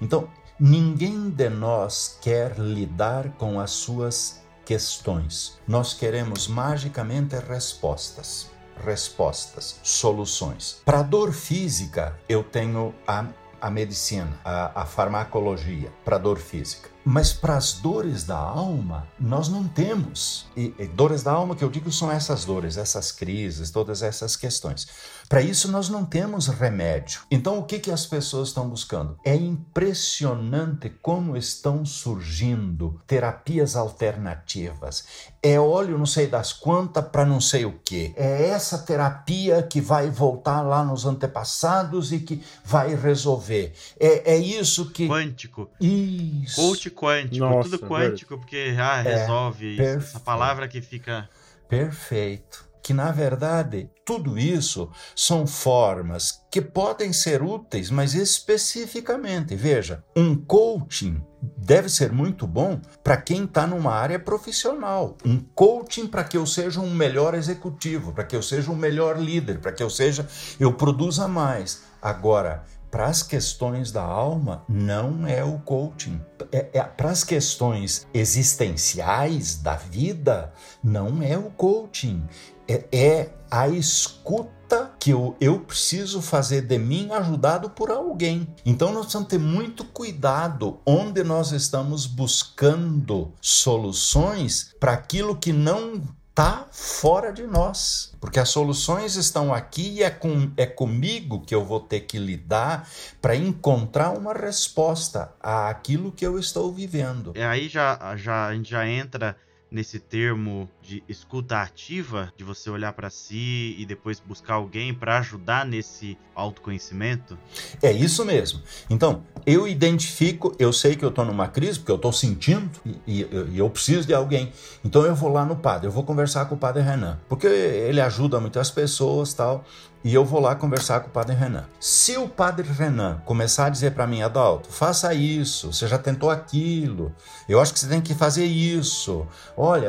[0.00, 5.58] Então, Ninguém de nós quer lidar com as suas questões.
[5.66, 8.48] Nós queremos magicamente respostas,
[8.84, 10.80] respostas, soluções.
[10.84, 13.26] Para dor física, eu tenho a,
[13.60, 16.88] a medicina, a, a farmacologia, para dor física.
[17.04, 20.46] Mas para as dores da alma, nós não temos.
[20.56, 24.36] E, e, dores da alma que eu digo são essas dores, essas crises, todas essas
[24.36, 24.86] questões.
[25.28, 27.22] Para isso nós não temos remédio.
[27.30, 29.18] Então o que, que as pessoas estão buscando?
[29.24, 35.06] É impressionante como estão surgindo terapias alternativas.
[35.42, 38.14] É óleo não sei das quantas para não sei o que.
[38.16, 43.74] É essa terapia que vai voltar lá nos antepassados e que vai resolver.
[43.98, 45.08] É, é isso que.
[45.08, 45.70] Quântico.
[45.80, 46.56] Isso.
[46.56, 50.08] Coach quântico, Nossa, tudo quântico, porque ah, resolve é, isso.
[50.08, 51.28] Essa palavra que fica.
[51.68, 52.73] Perfeito.
[52.84, 60.36] Que na verdade tudo isso são formas que podem ser úteis, mas especificamente, veja, um
[60.36, 61.24] coaching
[61.56, 65.16] deve ser muito bom para quem está numa área profissional.
[65.24, 69.18] Um coaching para que eu seja um melhor executivo, para que eu seja um melhor
[69.18, 70.28] líder, para que eu seja,
[70.60, 71.84] eu produza mais.
[72.02, 72.64] Agora,
[72.94, 76.20] para as questões da alma, não é o coaching.
[76.52, 82.22] É, é, para as questões existenciais da vida, não é o coaching.
[82.68, 88.46] É, é a escuta que eu, eu preciso fazer de mim ajudado por alguém.
[88.64, 96.00] Então nós precisamos ter muito cuidado onde nós estamos buscando soluções para aquilo que não
[96.34, 98.12] está fora de nós.
[98.20, 102.18] Porque as soluções estão aqui e é, com, é comigo que eu vou ter que
[102.18, 102.88] lidar
[103.22, 107.32] para encontrar uma resposta àquilo que eu estou vivendo.
[107.36, 109.36] É aí já, já a gente já entra
[109.74, 115.18] nesse termo de escuta ativa, de você olhar para si e depois buscar alguém para
[115.18, 117.36] ajudar nesse autoconhecimento?
[117.82, 118.62] É isso mesmo.
[118.88, 123.22] Então, eu identifico, eu sei que eu estou numa crise, porque eu estou sentindo e,
[123.22, 124.52] e, e, eu preciso de alguém.
[124.84, 128.00] Então eu vou lá no padre, eu vou conversar com o padre Renan, porque ele
[128.00, 129.64] ajuda muitas pessoas tal.
[130.04, 131.64] E eu vou lá conversar com o padre Renan.
[131.80, 136.28] Se o padre Renan começar a dizer para mim, Adalto, faça isso, você já tentou
[136.28, 137.10] aquilo,
[137.48, 139.26] eu acho que você tem que fazer isso.
[139.56, 139.88] Olha,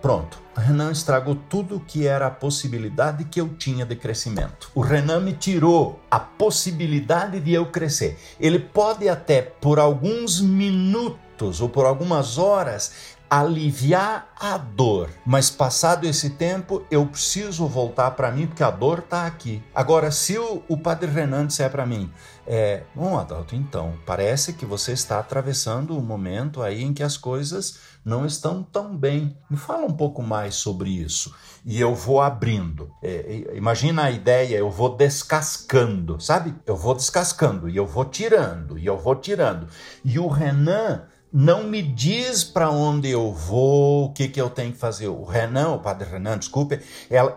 [0.00, 0.38] pronto.
[0.56, 4.70] O Renan estragou tudo que era a possibilidade que eu tinha de crescimento.
[4.72, 8.16] O Renan me tirou a possibilidade de eu crescer.
[8.38, 15.10] Ele pode até por alguns minutos ou por algumas horas aliviar a dor.
[15.24, 19.62] Mas passado esse tempo, eu preciso voltar para mim porque a dor está aqui.
[19.74, 22.10] Agora, se o, o padre Renan disser para mim,
[22.46, 27.16] é, bom, Adalto, então, parece que você está atravessando um momento aí em que as
[27.16, 29.36] coisas não estão tão bem.
[29.50, 31.34] Me fala um pouco mais sobre isso.
[31.64, 32.92] E eu vou abrindo.
[33.02, 36.54] É, imagina a ideia, eu vou descascando, sabe?
[36.64, 39.66] Eu vou descascando e eu vou tirando, e eu vou tirando.
[40.04, 41.02] E o Renan
[41.38, 45.08] não me diz para onde eu vou, o que, que eu tenho que fazer.
[45.08, 46.80] O Renan, o padre Renan, desculpe,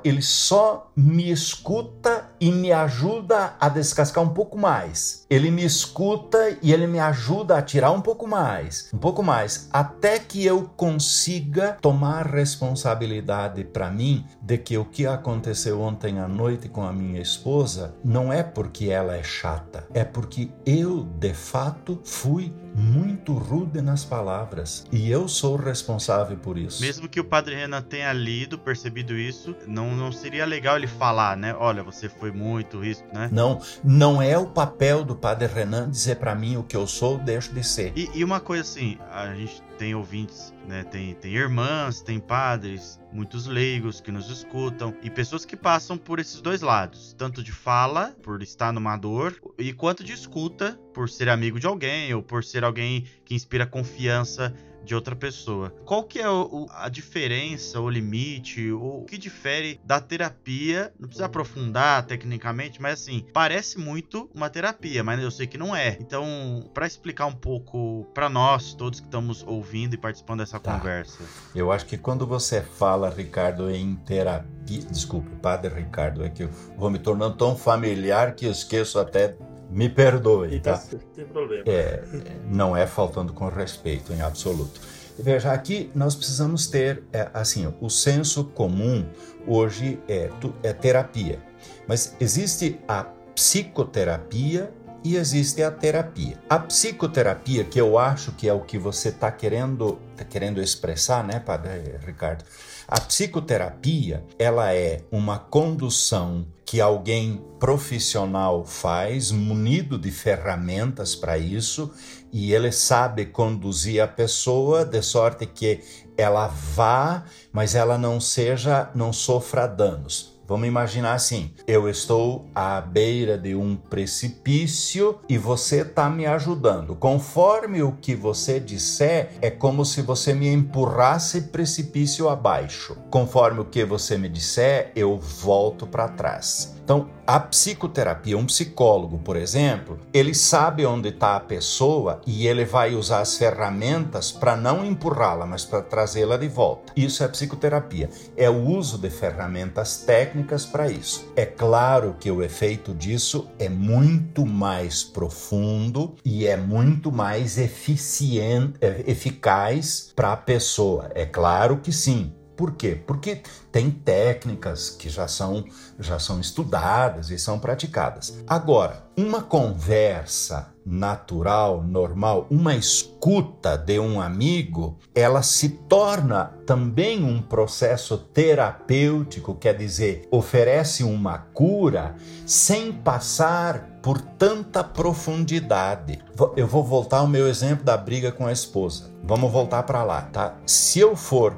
[0.05, 5.25] ele só me escuta e me ajuda a descascar um pouco mais.
[5.29, 9.67] Ele me escuta e ele me ajuda a tirar um pouco mais, um pouco mais,
[9.73, 16.27] até que eu consiga tomar responsabilidade para mim de que o que aconteceu ontem à
[16.27, 21.33] noite com a minha esposa não é porque ela é chata, é porque eu, de
[21.33, 26.81] fato, fui muito rude nas palavras e eu sou responsável por isso.
[26.81, 31.35] Mesmo que o padre Renan tenha lido, percebido isso, não, não seria legal ele falar,
[31.35, 31.53] né?
[31.53, 33.29] Olha, você foi muito isso, né?
[33.31, 37.17] Não, não é o papel do padre Renan dizer para mim o que eu sou,
[37.17, 37.91] deixo de ser.
[37.95, 40.83] E, e uma coisa assim, a gente tem ouvintes, né?
[40.83, 46.19] Tem, tem irmãs, tem padres, muitos leigos que nos escutam e pessoas que passam por
[46.19, 51.09] esses dois lados, tanto de fala, por estar numa dor, e quanto de escuta, por
[51.09, 55.73] ser amigo de alguém ou por ser alguém que inspira confiança de outra pessoa.
[55.85, 60.93] Qual que é o, a diferença, o limite, o que difere da terapia?
[60.99, 65.75] Não precisa aprofundar tecnicamente, mas assim, parece muito uma terapia, mas eu sei que não
[65.75, 65.97] é.
[65.99, 70.77] Então, para explicar um pouco para nós, todos que estamos ouvindo e participando dessa tá.
[70.77, 71.19] conversa.
[71.53, 74.49] Eu acho que quando você fala, Ricardo, em terapia,
[74.89, 79.35] desculpe, Padre Ricardo, é que eu vou me tornando tão familiar que eu esqueço até
[79.69, 80.77] me perdoe, tá?
[80.77, 80.97] tá?
[81.15, 81.63] Tem problema.
[81.65, 82.03] É,
[82.49, 84.79] não é faltando com respeito em absoluto.
[85.17, 89.05] Veja, aqui nós precisamos ter, é, assim, o senso comum
[89.45, 90.29] hoje é,
[90.63, 91.39] é terapia.
[91.87, 93.03] Mas existe a
[93.35, 94.71] psicoterapia
[95.03, 96.37] e existe a terapia.
[96.49, 101.23] A psicoterapia, que eu acho que é o que você está querendo, tá querendo expressar,
[101.23, 102.43] né, Padre Ricardo?
[102.91, 111.93] A psicoterapia, ela é uma condução que alguém profissional faz, munido de ferramentas para isso,
[112.33, 115.81] e ele sabe conduzir a pessoa de sorte que
[116.17, 120.28] ela vá, mas ela não seja, não sofra danos.
[120.49, 126.95] Vamos imaginar assim: eu estou à beira de um precipício e você está me ajudando.
[126.95, 132.97] Conforme o que você disser, é como se você me empurrasse precipício abaixo.
[133.11, 136.78] Conforme o que você me disser, eu volto para trás.
[136.89, 142.65] Então, a psicoterapia, um psicólogo, por exemplo, ele sabe onde está a pessoa e ele
[142.65, 146.91] vai usar as ferramentas para não empurrá-la, mas para trazê-la de volta.
[146.95, 148.09] Isso é psicoterapia.
[148.35, 151.31] É o uso de ferramentas técnicas para isso.
[151.35, 158.79] É claro que o efeito disso é muito mais profundo e é muito mais eficiente,
[159.05, 161.11] eficaz para a pessoa.
[161.13, 162.33] É claro que sim.
[162.59, 162.99] Por quê?
[163.07, 163.41] Porque
[163.71, 165.63] tem técnicas que já são,
[165.99, 168.43] já são estudadas e são praticadas.
[168.47, 177.41] Agora, uma conversa natural, normal, uma escuta de um amigo, ela se torna também um
[177.41, 186.19] processo terapêutico, quer dizer, oferece uma cura sem passar por tanta profundidade.
[186.55, 189.11] Eu vou voltar ao meu exemplo da briga com a esposa.
[189.23, 190.55] Vamos voltar para lá, tá?
[190.65, 191.55] Se eu for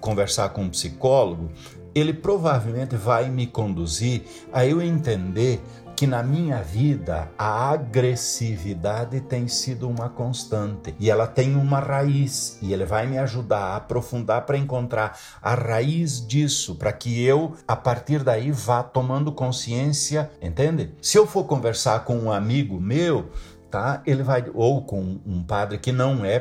[0.00, 1.50] conversar com um psicólogo,
[1.94, 5.62] ele provavelmente vai me conduzir a eu entender
[5.96, 12.58] que na minha vida a agressividade tem sido uma constante e ela tem uma raiz
[12.60, 17.54] e ele vai me ajudar a aprofundar para encontrar a raiz disso, para que eu
[17.66, 20.92] a partir daí vá tomando consciência, entende?
[21.00, 23.30] Se eu for conversar com um amigo meu,
[23.74, 24.00] tá?
[24.06, 26.38] Ele vai ou com um padre que não é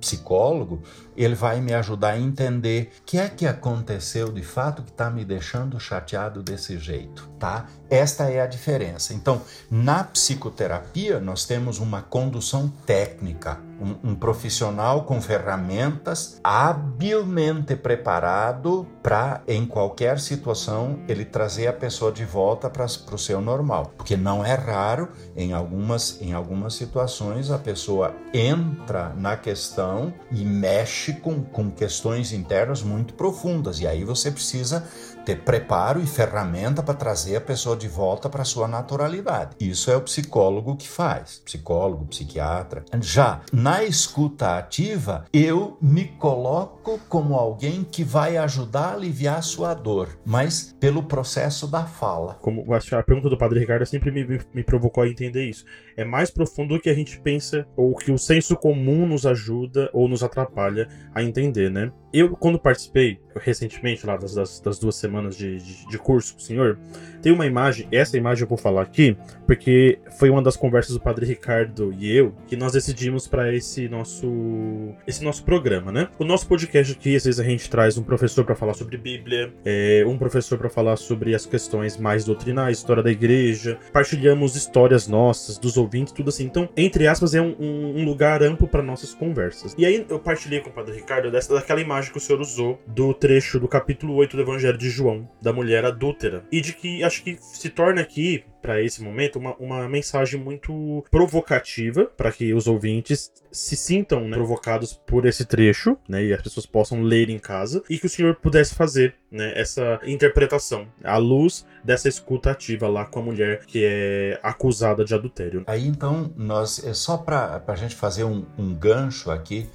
[0.00, 0.82] psicólogo,
[1.14, 5.10] ele vai me ajudar a entender o que é que aconteceu de fato que está
[5.10, 7.66] me deixando chateado desse jeito, tá?
[7.90, 9.12] Esta é a diferença.
[9.12, 18.86] Então, na psicoterapia, nós temos uma condução técnica, um, um profissional com ferramentas habilmente preparado
[19.02, 23.92] para, em qualquer situação, ele trazer a pessoa de volta para o seu normal.
[23.96, 30.44] Porque não é raro, em algumas, em algumas situações, a pessoa entra na questão e
[30.44, 33.80] mexe com, com questões internas muito profundas.
[33.80, 34.86] E aí você precisa
[35.24, 39.56] ter preparo e ferramenta para trazer a pessoa de volta para sua naturalidade.
[39.60, 42.84] Isso é o psicólogo que faz, psicólogo, psiquiatra.
[43.00, 49.74] Já na escuta ativa, eu me coloco como alguém que vai ajudar a aliviar sua
[49.74, 52.34] dor, mas pelo processo da fala.
[52.34, 55.64] Como a pergunta do Padre Ricardo sempre me, me provocou a entender isso.
[55.96, 59.90] É mais profundo do que a gente pensa ou que o senso comum nos ajuda
[59.92, 61.92] ou nos atrapalha a entender, né?
[62.12, 66.40] Eu, quando participei recentemente lá das, das, das duas semanas de, de, de, curso com
[66.40, 66.78] o senhor,
[67.22, 69.16] tem uma imagem, essa imagem eu vou falar aqui,
[69.46, 73.88] porque foi uma das conversas do Padre Ricardo e eu que nós decidimos para esse
[73.88, 76.08] nosso esse nosso programa, né?
[76.18, 79.52] O nosso podcast aqui, às vezes a gente traz um professor para falar sobre Bíblia,
[79.64, 85.06] é, um professor para falar sobre as questões mais doutrinais, história da igreja, partilhamos histórias
[85.06, 86.44] nossas, dos ouvintes, tudo assim.
[86.44, 89.74] Então, entre aspas, é um, um, lugar amplo para nossas conversas.
[89.78, 92.80] E aí eu partilhei com o Padre Ricardo dessa, daquela imagem que o senhor usou
[92.86, 96.44] do trecho do capítulo 8 do Evangelho de João, da mulher adúltera.
[96.50, 101.04] E de que acho que se torna aqui para esse momento uma, uma mensagem muito
[101.10, 106.40] provocativa para que os ouvintes se sintam né, provocados por esse trecho, né, e as
[106.40, 111.16] pessoas possam ler em casa e que o senhor pudesse fazer né, essa interpretação à
[111.16, 115.64] luz dessa escuta ativa lá com a mulher que é acusada de adultério.
[115.66, 119.68] Aí então nós é só para a gente fazer um, um gancho aqui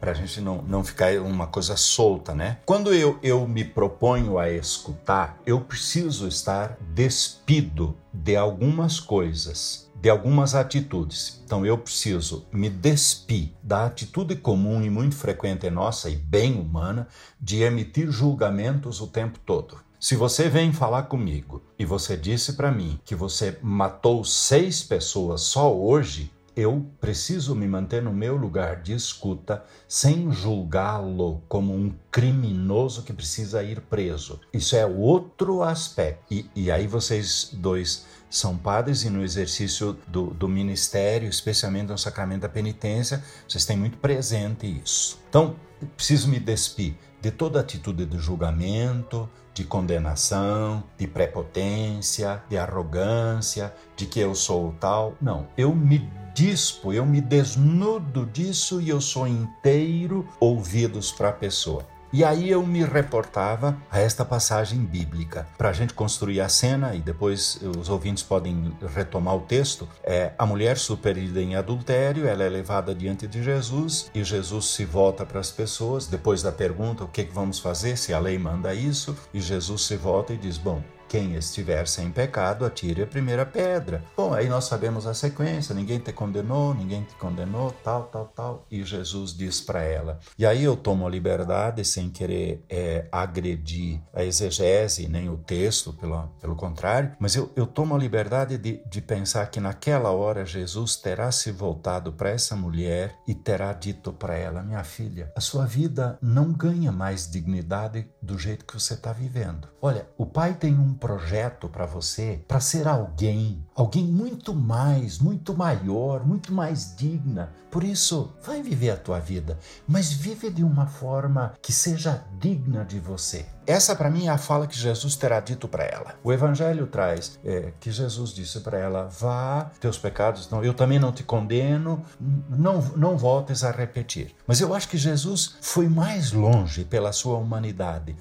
[0.00, 2.58] para a gente não, não ficar uma coisa solta, né?
[2.66, 10.10] Quando eu, eu me proponho a escutar, eu preciso estar despido de algumas coisas, de
[10.10, 11.40] algumas atitudes.
[11.44, 17.06] Então eu preciso me despir da atitude comum e muito frequente nossa e bem humana
[17.40, 19.78] de emitir julgamentos o tempo todo.
[20.00, 25.42] Se você vem falar comigo e você disse para mim que você matou seis pessoas
[25.42, 31.94] só hoje, eu preciso me manter no meu lugar de escuta sem julgá-lo como um
[32.10, 34.40] criminoso que precisa ir preso.
[34.52, 36.34] Isso é outro aspecto.
[36.34, 41.98] E, e aí vocês dois são padres e no exercício do, do ministério, especialmente no
[41.98, 45.18] sacramento da penitência, vocês têm muito presente isso.
[45.28, 45.56] Então,
[45.96, 54.06] preciso me despir de toda atitude de julgamento, de condenação, de prepotência, de arrogância, de
[54.06, 55.14] que eu sou tal.
[55.20, 61.32] Não, eu me dispo, eu me desnudo disso e eu sou inteiro ouvidos para a
[61.32, 61.84] pessoa.
[62.10, 65.46] E aí eu me reportava a esta passagem bíblica.
[65.58, 70.32] Para a gente construir a cena, e depois os ouvintes podem retomar o texto, é
[70.38, 75.26] a mulher superida em adultério, ela é levada diante de Jesus e Jesus se volta
[75.26, 78.74] para as pessoas, depois da pergunta o que, que vamos fazer, se a lei manda
[78.74, 83.46] isso, e Jesus se volta e diz, bom, quem estiver sem pecado, atire a primeira
[83.46, 84.04] pedra.
[84.16, 88.66] Bom, aí nós sabemos a sequência: ninguém te condenou, ninguém te condenou, tal, tal, tal.
[88.70, 90.20] E Jesus diz para ela.
[90.38, 95.92] E aí eu tomo a liberdade, sem querer é, agredir a exegese, nem o texto,
[95.94, 100.44] pelo, pelo contrário, mas eu, eu tomo a liberdade de, de pensar que naquela hora
[100.44, 105.40] Jesus terá se voltado para essa mulher e terá dito para ela: Minha filha, a
[105.40, 109.68] sua vida não ganha mais dignidade do jeito que você está vivendo.
[109.80, 115.56] Olha, o pai tem um projeto para você para ser alguém, alguém muito mais, muito
[115.56, 117.52] maior, muito mais digna.
[117.70, 122.84] Por isso, vai viver a tua vida, mas vive de uma forma que seja digna
[122.84, 123.46] de você.
[123.66, 126.14] Essa para mim é a fala que Jesus terá dito para ela.
[126.24, 130.98] O Evangelho traz é, que Jesus disse para ela: vá, teus pecados não, eu também
[130.98, 132.02] não te condeno,
[132.48, 134.34] não não voltes a repetir.
[134.46, 138.16] Mas eu acho que Jesus foi mais longe pela sua humanidade.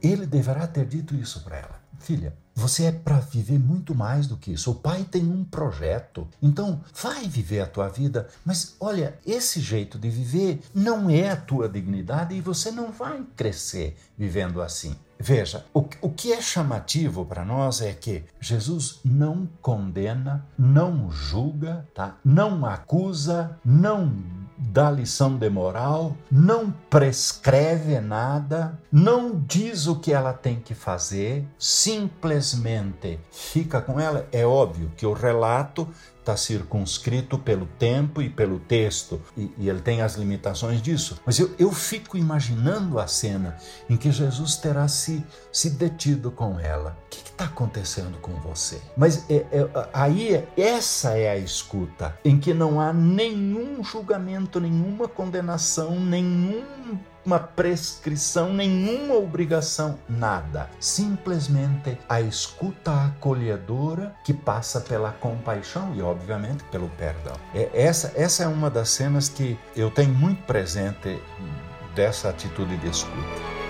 [0.00, 1.83] Ele deverá ter dito isso para ela.
[2.04, 4.70] Filha, você é para viver muito mais do que isso.
[4.70, 6.28] O pai tem um projeto.
[6.42, 11.36] Então, vai viver a tua vida, mas olha, esse jeito de viver não é a
[11.36, 14.94] tua dignidade e você não vai crescer vivendo assim.
[15.18, 21.88] Veja, o, o que é chamativo para nós é que Jesus não condena, não julga,
[21.94, 22.18] tá?
[22.22, 30.32] não acusa, não dá lição de moral, não prescreve nada, não diz o que ela
[30.32, 34.26] tem que fazer, simplesmente fica com ela.
[34.32, 35.88] É óbvio que o relato
[36.24, 41.20] está circunscrito pelo tempo e pelo texto, e, e, ele tem as limitações disso.
[41.26, 43.56] Mas eu, eu fico imaginando a cena
[43.88, 46.96] em que Jesus terá se, se detido com ela.
[47.06, 48.80] O que está acontecendo com você?
[48.96, 55.06] Mas é, é, aí, essa é a escuta, em que não há nenhum julgamento, nenhuma
[55.06, 56.64] condenação, nenhum
[57.24, 60.68] uma prescrição, nenhuma obrigação, nada.
[60.78, 67.34] Simplesmente a escuta acolhedora que passa pela compaixão e, obviamente, pelo perdão.
[67.54, 71.20] É, essa, essa é uma das cenas que eu tenho muito presente
[71.94, 73.63] dessa atitude de escuta.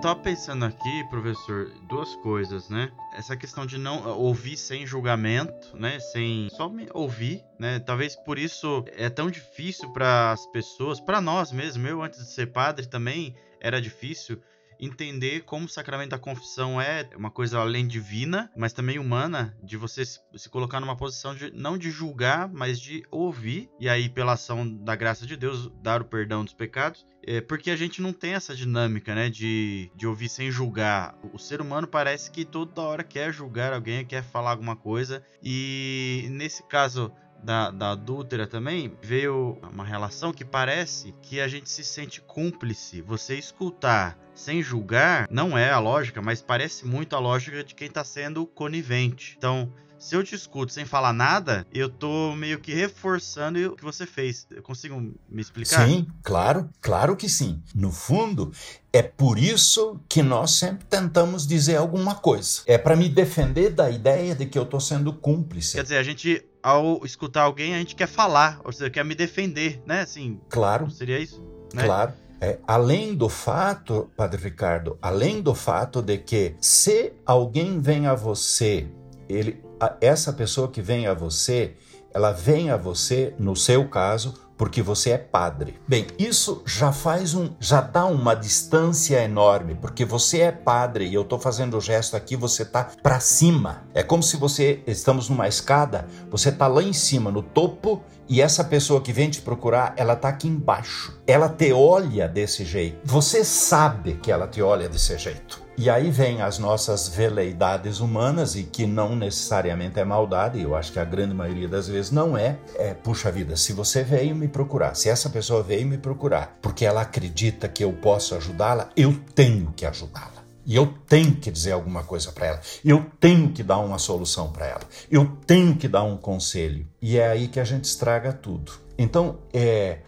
[0.00, 2.90] Tava pensando aqui, professor, duas coisas, né?
[3.12, 6.00] Essa questão de não ouvir sem julgamento, né?
[6.00, 7.78] Sem só ouvir, né?
[7.80, 11.86] Talvez por isso é tão difícil para as pessoas, para nós mesmo.
[11.86, 14.40] Eu antes de ser padre também era difícil
[14.80, 19.76] entender como o sacramento da confissão é uma coisa além divina, mas também humana, de
[19.76, 24.32] você se colocar numa posição de não de julgar, mas de ouvir, e aí pela
[24.32, 28.12] ação da graça de Deus dar o perdão dos pecados, é porque a gente não
[28.12, 31.14] tem essa dinâmica, né, de, de ouvir sem julgar.
[31.34, 36.26] O ser humano parece que toda hora quer julgar alguém, quer falar alguma coisa, e
[36.30, 37.12] nesse caso
[37.42, 43.00] da, da adúltera também, veio uma relação que parece que a gente se sente cúmplice.
[43.02, 47.88] Você escutar sem julgar não é a lógica, mas parece muito a lógica de quem
[47.88, 49.34] está sendo conivente.
[49.36, 53.84] Então, se eu te escuto sem falar nada, eu tô meio que reforçando o que
[53.84, 54.46] você fez.
[54.50, 55.86] Eu consigo me explicar?
[55.86, 57.62] Sim, claro, claro que sim.
[57.74, 58.50] No fundo,
[58.92, 62.62] é por isso que nós sempre tentamos dizer alguma coisa.
[62.66, 65.74] É para me defender da ideia de que eu tô sendo cúmplice.
[65.74, 69.14] Quer dizer, a gente ao escutar alguém, a gente quer falar, ou seja, quer me
[69.14, 70.00] defender, né?
[70.00, 70.90] Assim, claro.
[70.90, 71.44] Seria isso?
[71.74, 71.84] Né?
[71.84, 72.12] Claro.
[72.40, 78.14] É, além do fato, Padre Ricardo, além do fato de que se alguém vem a
[78.14, 78.88] você,
[79.32, 79.62] ele,
[80.00, 81.76] essa pessoa que vem a você,
[82.12, 85.80] ela vem a você, no seu caso, porque você é padre.
[85.88, 91.14] Bem, isso já faz um, já dá uma distância enorme, porque você é padre e
[91.14, 93.84] eu estou fazendo o gesto aqui, você tá para cima.
[93.94, 98.42] É como se você estamos numa escada, você tá lá em cima no topo e
[98.42, 101.18] essa pessoa que vem te procurar, ela tá aqui embaixo.
[101.26, 102.98] Ela te olha desse jeito.
[103.02, 105.62] Você sabe que ela te olha desse jeito.
[105.80, 110.92] E aí vem as nossas veleidades humanas, e que não necessariamente é maldade, eu acho
[110.92, 112.58] que a grande maioria das vezes não é.
[112.74, 112.92] é.
[112.92, 117.00] Puxa vida, se você veio me procurar, se essa pessoa veio me procurar porque ela
[117.00, 120.44] acredita que eu posso ajudá-la, eu tenho que ajudá-la.
[120.66, 122.60] E eu tenho que dizer alguma coisa para ela.
[122.84, 124.82] Eu tenho que dar uma solução para ela.
[125.10, 126.86] Eu tenho que dar um conselho.
[127.00, 128.70] E é aí que a gente estraga tudo.
[128.98, 130.00] Então, é,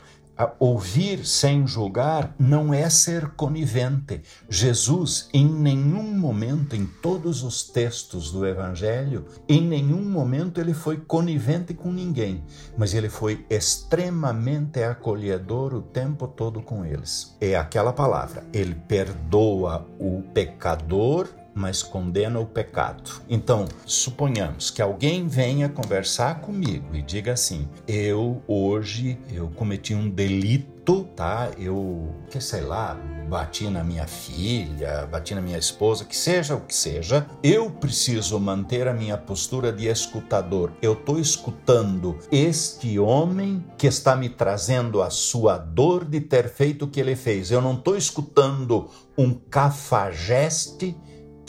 [0.59, 4.23] ouvir sem julgar não é ser conivente.
[4.49, 10.97] Jesus, em nenhum momento, em todos os textos do Evangelho, em nenhum momento ele foi
[10.97, 12.45] conivente com ninguém,
[12.77, 17.37] mas ele foi extremamente acolhedor o tempo todo com eles.
[17.41, 23.23] É aquela palavra, ele perdoa o pecador mas condena o pecado.
[23.29, 30.09] Então, suponhamos que alguém venha conversar comigo e diga assim: "Eu hoje eu cometi um
[30.09, 31.51] delito, tá?
[31.59, 32.99] Eu, que sei lá,
[33.33, 38.39] bati na minha filha, bati na minha esposa, que seja o que seja, eu preciso
[38.39, 40.73] manter a minha postura de escutador.
[40.83, 46.85] Eu estou escutando este homem que está me trazendo a sua dor de ter feito
[46.85, 47.51] o que ele fez.
[47.51, 50.95] Eu não estou escutando um cafajeste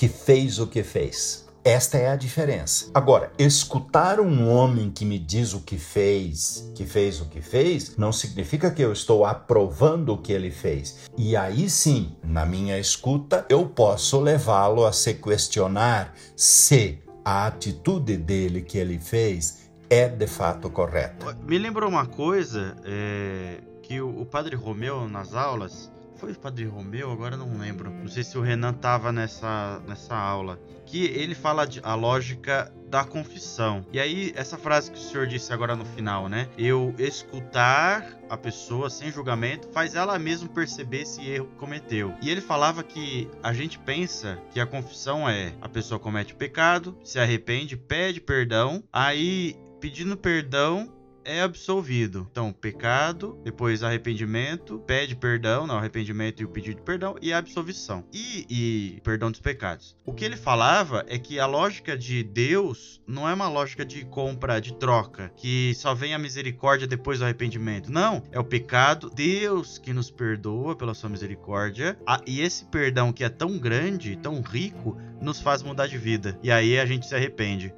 [0.04, 1.48] que fez o que fez.
[1.64, 2.92] Esta é a diferença.
[2.94, 7.96] Agora, escutar um homem que me diz o que fez, que fez o que fez,
[7.96, 11.10] não significa que eu estou aprovando o que ele fez.
[11.18, 18.18] E aí sim, na minha escuta, eu posso levá-lo a se questionar se a atitude
[18.18, 21.34] dele que ele fez é de fato correta.
[21.48, 25.93] Me lembrou uma coisa é, que o, o padre Romeu nas aulas
[26.24, 27.12] foi o Padre Romeu?
[27.12, 27.92] Agora não lembro.
[27.92, 30.58] Não sei se o Renan tava nessa, nessa aula.
[30.86, 33.86] Que ele fala de, a lógica da confissão.
[33.92, 36.48] E aí, essa frase que o senhor disse agora no final, né?
[36.58, 42.14] Eu escutar a pessoa sem julgamento faz ela mesmo perceber se erro cometeu.
[42.22, 46.98] E ele falava que a gente pensa que a confissão é a pessoa comete pecado,
[47.04, 50.90] se arrepende, pede perdão, aí pedindo perdão
[51.26, 52.28] é absolvido.
[52.32, 57.38] Então, pecado, depois arrependimento, pede perdão, não, arrependimento e o pedido de perdão, e a
[57.38, 58.04] absolvição.
[58.12, 59.96] E, e perdão dos pecados.
[60.06, 64.06] O que ele falava é que a lógica de Deus não é uma lógica de
[64.06, 67.92] compra, de troca, que só vem a misericórdia depois do arrependimento.
[67.92, 73.24] Não, é o pecado, Deus que nos perdoa pela sua misericórdia, e esse perdão que
[73.24, 76.38] é tão grande, tão rico, nos faz mudar de vida.
[76.44, 77.74] E aí a gente se arrepende.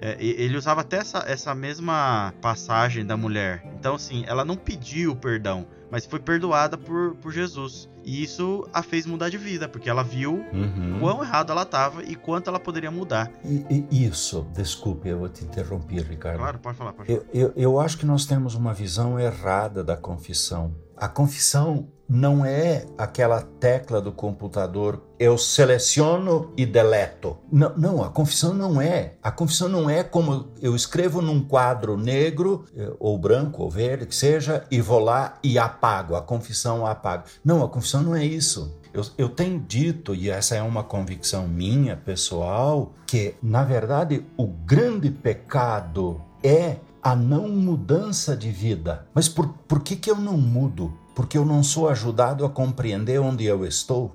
[0.00, 3.64] É, ele usava até essa, essa mesma passagem da mulher.
[3.78, 7.88] Então, assim, ela não pediu perdão, mas foi perdoada por, por Jesus.
[8.04, 10.98] E isso a fez mudar de vida, porque ela viu uhum.
[11.00, 13.30] quão errado ela estava e quanto ela poderia mudar.
[13.44, 16.38] E, e isso, desculpe, eu vou te interromper, Ricardo.
[16.38, 16.92] Claro, pode falar.
[16.92, 17.20] Pode falar.
[17.34, 20.74] Eu, eu, eu acho que nós temos uma visão errada da confissão.
[21.00, 27.36] A confissão não é aquela tecla do computador eu seleciono e deleto.
[27.52, 29.14] Não, não, a confissão não é.
[29.22, 34.06] A confissão não é como eu escrevo num quadro negro eh, ou branco ou verde
[34.06, 36.14] que seja e vou lá e apago.
[36.14, 37.24] A confissão apago.
[37.44, 38.78] Não, a confissão não é isso.
[38.92, 44.46] Eu, eu tenho dito, e essa é uma convicção minha pessoal, que na verdade o
[44.46, 49.06] grande pecado é a não mudança de vida.
[49.14, 50.92] Mas por, por que, que eu não mudo?
[51.18, 54.14] porque eu não sou ajudado a compreender onde eu estou.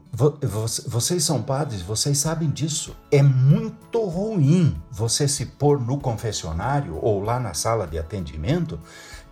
[0.87, 2.95] Vocês são padres, vocês sabem disso.
[3.11, 8.79] É muito ruim você se pôr no confessionário ou lá na sala de atendimento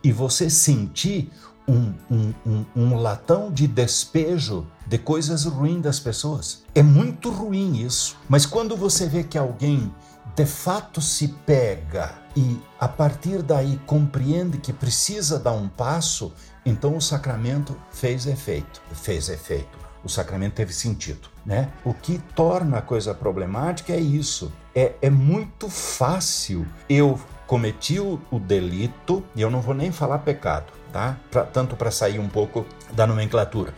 [0.03, 1.31] e você sentir
[1.65, 6.63] um, um, um, um latão de despejo de coisas ruins das pessoas.
[6.75, 8.17] É muito ruim isso.
[8.27, 9.95] Mas quando você vê que alguém
[10.35, 16.33] de fato se pega e a partir daí compreende que precisa dar um passo,
[16.65, 19.79] então o sacramento fez efeito, fez efeito.
[20.03, 21.69] O sacramento teve sentido, né?
[21.85, 24.51] O que torna a coisa problemática é isso.
[24.73, 30.19] É, é muito fácil eu cometi o, o delito, e eu não vou nem falar
[30.19, 31.17] pecado, tá?
[31.29, 33.73] Pra, tanto para sair um pouco da nomenclatura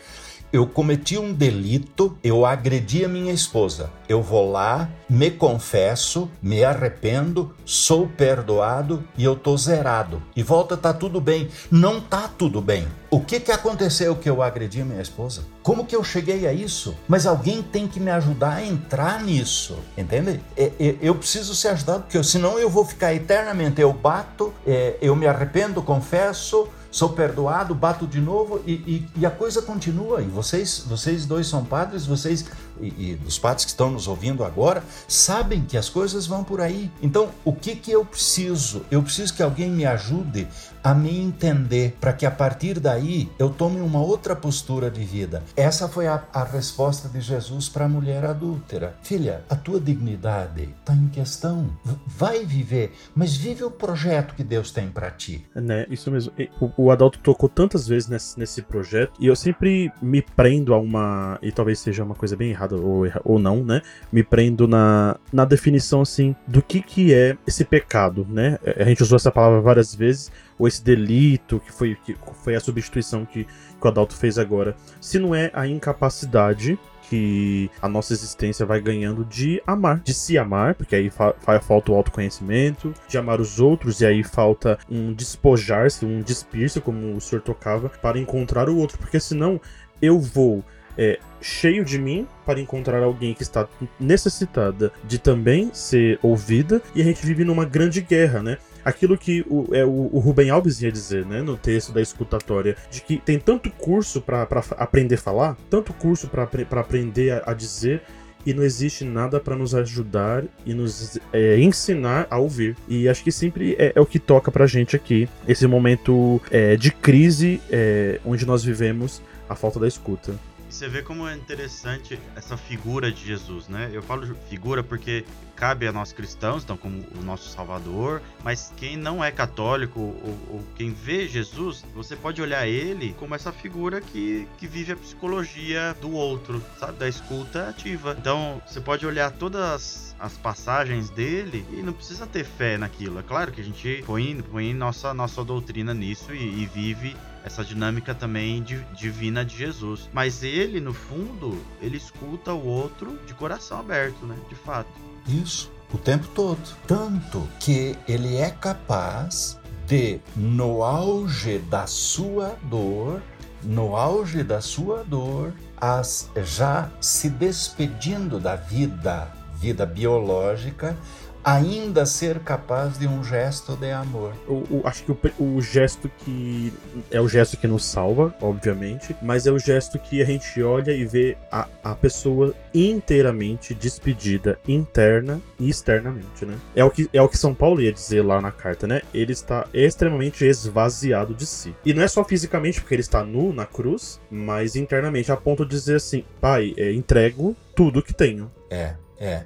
[0.54, 3.90] eu cometi um delito, eu agredi a minha esposa.
[4.08, 10.22] Eu vou lá, me confesso, me arrependo, sou perdoado e eu tô zerado.
[10.36, 11.50] E volta tá tudo bem.
[11.72, 12.88] Não tá tudo bem.
[13.10, 15.44] O que que aconteceu que eu agredi a minha esposa?
[15.64, 16.96] Como que eu cheguei a isso?
[17.08, 20.40] Mas alguém tem que me ajudar a entrar nisso, entende?
[20.56, 23.82] É, é, eu preciso ser ajudado porque senão eu vou ficar eternamente.
[23.82, 29.26] Eu bato, é, eu me arrependo, confesso sou perdoado, bato de novo e, e, e,
[29.26, 30.22] a coisa continua.
[30.22, 32.46] E vocês, vocês dois são padres, vocês
[32.80, 36.62] e, e os padres que estão nos ouvindo agora sabem que as coisas vão por
[36.62, 36.92] aí.
[37.02, 38.86] Então, o que que eu preciso?
[38.92, 40.48] Eu preciso que alguém me ajude
[40.84, 45.44] a me entender para que a partir daí eu tome uma outra postura de vida.
[45.56, 48.96] Essa foi a, a resposta de Jesus para a mulher adúltera.
[49.02, 51.70] Filha, a tua dignidade está em questão.
[52.06, 55.46] Vai viver, mas vive o projeto que Deus tem para ti.
[55.56, 56.34] Né, isso mesmo.
[56.60, 60.80] O, o Adalto tocou tantas vezes nesse, nesse projeto e eu sempre me prendo a
[60.80, 63.82] uma e talvez seja uma coisa bem errada ou, ou não, né?
[64.12, 68.58] Me prendo na, na definição, assim, do que que é esse pecado, né?
[68.78, 72.60] A gente usou essa palavra várias vezes, ou esse delito, que foi, que foi a
[72.60, 74.76] substituição que, que o Adalto fez agora.
[75.00, 76.78] Se não é a incapacidade
[77.10, 81.92] que a nossa existência vai ganhando de amar, de se amar, porque aí fa falta
[81.92, 87.22] o autoconhecimento, de amar os outros, e aí falta um despojar-se, um despir-se, como o
[87.22, 89.60] senhor tocava, para encontrar o outro, porque senão
[90.02, 90.64] eu vou
[90.98, 93.68] é, cheio de mim para encontrar alguém que está
[94.00, 98.58] necessitada de também ser ouvida e a gente vive numa grande guerra, né?
[98.84, 102.76] Aquilo que o, é, o, o Rubem Alves ia dizer, né, no texto da escutatória,
[102.92, 106.44] de que tem tanto curso para aprender a falar, tanto curso para
[106.80, 108.02] aprender a, a dizer,
[108.46, 112.76] e não existe nada para nos ajudar e nos é, ensinar a ouvir.
[112.88, 116.76] E acho que sempre é, é, o que toca pra gente aqui, esse momento é,
[116.76, 120.34] de crise é, onde nós vivemos a falta da escuta
[120.74, 123.92] você vê como é interessante essa figura de Jesus, né?
[123.94, 125.24] Eu falo figura porque
[125.56, 130.40] cabe a nós cristãos, então como o nosso Salvador, mas quem não é católico ou,
[130.50, 134.96] ou, quem vê Jesus, você pode olhar ele como essa figura que, que vive a
[134.96, 136.98] psicologia do outro, sabe?
[136.98, 138.16] Da escuta ativa.
[138.20, 143.20] Então você pode olhar todas as passagens dele e não precisa ter fé naquilo.
[143.20, 147.64] É claro que a gente põe, põe nossa, nossa doutrina nisso e, e vive essa
[147.64, 148.64] dinâmica também
[148.94, 150.10] divina de Jesus.
[150.14, 154.36] Mas ele, no fundo, ele escuta o outro de coração aberto, né?
[154.50, 154.90] De fato.
[155.28, 156.62] Isso, o tempo todo.
[156.88, 163.22] Tanto que ele é capaz de, no auge da sua dor,
[163.64, 169.32] no auge da sua dor, as já se despedindo da vida
[169.64, 170.98] vida biológica,
[171.44, 174.34] ainda ser capaz de um gesto de amor.
[174.48, 176.74] O, o, acho que o, o, gesto que
[177.12, 180.92] é o gesto que nos salva, obviamente, mas é o gesto que a gente olha
[180.92, 186.58] e vê a, a pessoa inteiramente despedida, interna e externamente, né?
[186.76, 189.02] É o, que, é o que São Paulo ia dizer lá na carta, né?
[189.14, 191.76] Ele está extremamente esvaziado de si.
[191.86, 195.66] E não é só fisicamente, porque ele está nu na cruz, mas internamente, a ponto
[195.66, 198.52] de dizer assim: Pai, é, entrego tudo que tenho.
[198.70, 199.46] É, é.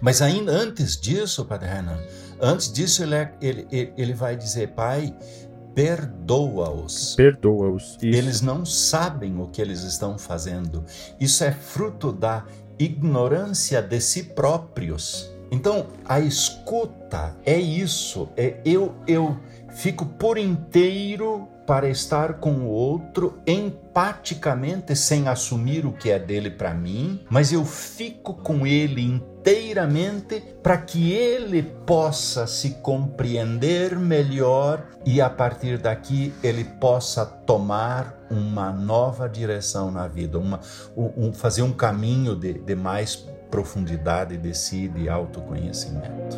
[0.00, 1.98] Mas ainda antes disso, Padre Renan,
[2.40, 5.14] antes disso ele, é, ele, ele, ele vai dizer, Pai,
[5.74, 7.14] perdoa-os.
[7.14, 7.98] Perdoa-os.
[8.02, 10.84] Eles não sabem o que eles estão fazendo.
[11.20, 12.44] Isso é fruto da
[12.78, 15.30] ignorância de si próprios.
[15.50, 18.28] Então, a escuta é isso.
[18.36, 19.38] É eu eu
[19.70, 26.50] fico por inteiro para estar com o outro empaticamente, sem assumir o que é dele
[26.50, 34.86] para mim, mas eu fico com ele inteiramente para que ele possa se compreender melhor
[35.04, 40.60] e a partir daqui ele possa tomar uma nova direção na vida, uma,
[40.96, 43.16] um, fazer um caminho de, de mais
[43.50, 46.36] profundidade de si, de autoconhecimento.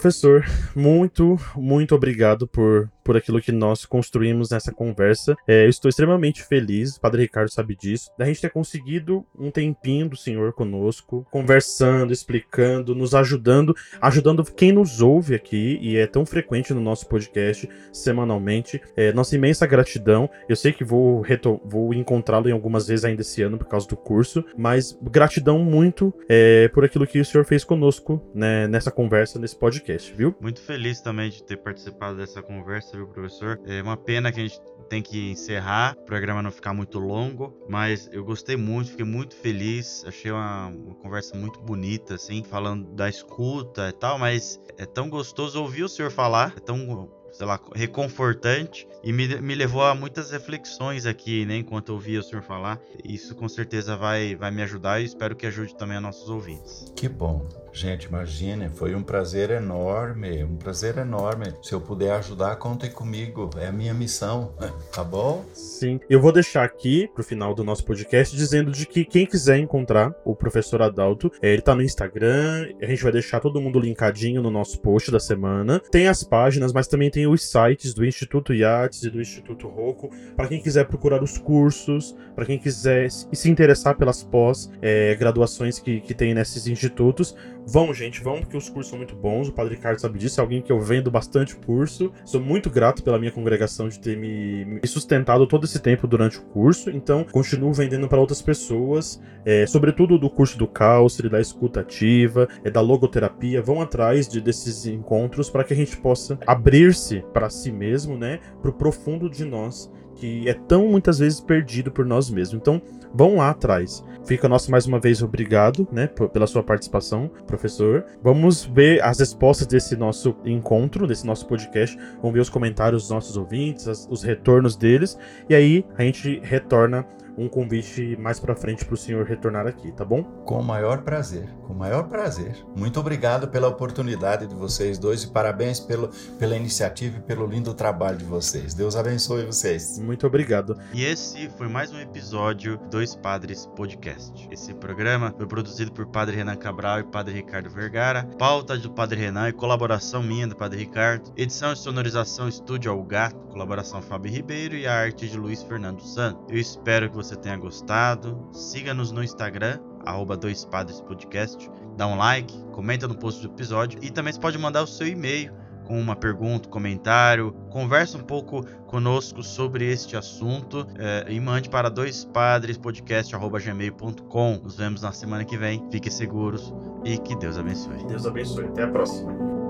[0.00, 5.36] Professor, muito, muito obrigado por por aquilo que nós construímos nessa conversa.
[5.46, 10.08] É, eu estou extremamente feliz, Padre Ricardo sabe disso, da gente ter conseguido um tempinho
[10.08, 16.24] do Senhor conosco, conversando, explicando, nos ajudando, ajudando quem nos ouve aqui e é tão
[16.24, 18.80] frequente no nosso podcast semanalmente.
[18.96, 20.28] É, nossa imensa gratidão.
[20.48, 21.24] Eu sei que vou,
[21.64, 26.12] vou encontrá-lo em algumas vezes ainda esse ano por causa do curso, mas gratidão muito
[26.28, 30.34] é, por aquilo que o Senhor fez conosco né, nessa conversa, nesse podcast, viu?
[30.40, 33.60] Muito feliz também de ter participado dessa conversa viu, professor?
[33.66, 37.56] É uma pena que a gente tem que encerrar, o programa não ficar muito longo,
[37.68, 42.90] mas eu gostei muito, fiquei muito feliz, achei uma, uma conversa muito bonita, assim, falando
[42.92, 47.46] da escuta e tal, mas é tão gostoso ouvir o senhor falar, é tão sei
[47.46, 52.22] lá, reconfortante e me, me levou a muitas reflexões aqui, né, enquanto eu ouvia o
[52.22, 52.80] senhor falar.
[53.04, 56.92] Isso com certeza vai, vai me ajudar e espero que ajude também a nossos ouvintes.
[56.96, 57.46] Que bom.
[57.72, 61.46] Gente, imagine, foi um prazer enorme, um prazer enorme.
[61.62, 63.48] Se eu puder ajudar, contem comigo.
[63.56, 64.52] É a minha missão,
[64.92, 65.44] tá bom?
[65.54, 66.00] Sim.
[66.08, 70.12] Eu vou deixar aqui pro final do nosso podcast dizendo de que quem quiser encontrar
[70.24, 72.68] o professor Adalto, é, ele tá no Instagram.
[72.82, 75.80] A gente vai deixar todo mundo linkadinho no nosso post da semana.
[75.90, 80.10] Tem as páginas, mas também tem os sites do Instituto Yates e do Instituto Rocco.
[80.36, 86.00] Para quem quiser procurar os cursos, para quem quiser se interessar pelas pós-graduações é, que,
[86.00, 87.34] que tem nesses institutos
[87.66, 89.48] Vão, gente, vão, porque os cursos são muito bons.
[89.48, 92.12] O Padre Ricardo sabe disso, é alguém que eu vendo bastante curso.
[92.24, 96.42] Sou muito grato pela minha congregação de ter me, sustentado todo esse tempo durante o
[96.42, 96.90] curso.
[96.90, 102.48] Então, continuo vendendo para outras pessoas, é, sobretudo do curso do cálcere, da escuta ativa,
[102.64, 103.62] é, da logoterapia.
[103.62, 108.40] Vão atrás de, desses encontros para que a gente possa abrir-se para si mesmo, né,
[108.60, 109.90] para o profundo de nós
[110.20, 112.60] que é tão muitas vezes perdido por nós mesmos.
[112.60, 112.80] Então,
[113.14, 114.04] vão lá atrás.
[114.26, 118.04] Fica nosso mais uma vez obrigado, né, pela sua participação, professor.
[118.22, 121.98] Vamos ver as respostas desse nosso encontro, desse nosso podcast.
[122.16, 125.18] Vamos ver os comentários dos nossos ouvintes, as, os retornos deles,
[125.48, 127.06] e aí a gente retorna
[127.38, 130.22] um convite mais para frente para o senhor retornar aqui, tá bom?
[130.22, 132.56] Com o maior prazer, com o maior prazer.
[132.76, 136.08] Muito obrigado pela oportunidade de vocês dois e parabéns pelo,
[136.38, 138.74] pela iniciativa e pelo lindo trabalho de vocês.
[138.74, 139.98] Deus abençoe vocês.
[139.98, 140.76] Muito obrigado.
[140.92, 144.48] E esse foi mais um episódio Dois Padres Podcast.
[144.50, 148.24] Esse programa foi produzido por Padre Renan Cabral e Padre Ricardo Vergara.
[148.38, 151.32] Pauta do Padre Renan e colaboração minha do Padre Ricardo.
[151.36, 156.44] Edição e sonorização Estúdio Algato, colaboração Fábio Ribeiro e a arte de Luiz Fernando Santos.
[156.50, 158.48] Eu espero que você você tenha gostado.
[158.52, 161.70] Siga-nos no Instagram, arroba Dois Padres Podcast.
[161.96, 165.06] Dá um like, comenta no post do episódio e também você pode mandar o seu
[165.06, 165.52] e-mail
[165.90, 171.88] com uma pergunta, comentário, conversa um pouco conosco sobre este assunto é, e mande para
[171.88, 174.60] doispadrespodcast.gmail.com.
[174.62, 175.84] Nos vemos na semana que vem.
[175.90, 176.72] Fiquem seguros
[177.04, 178.06] e que Deus abençoe.
[178.06, 178.66] Deus abençoe.
[178.66, 179.69] Até a próxima.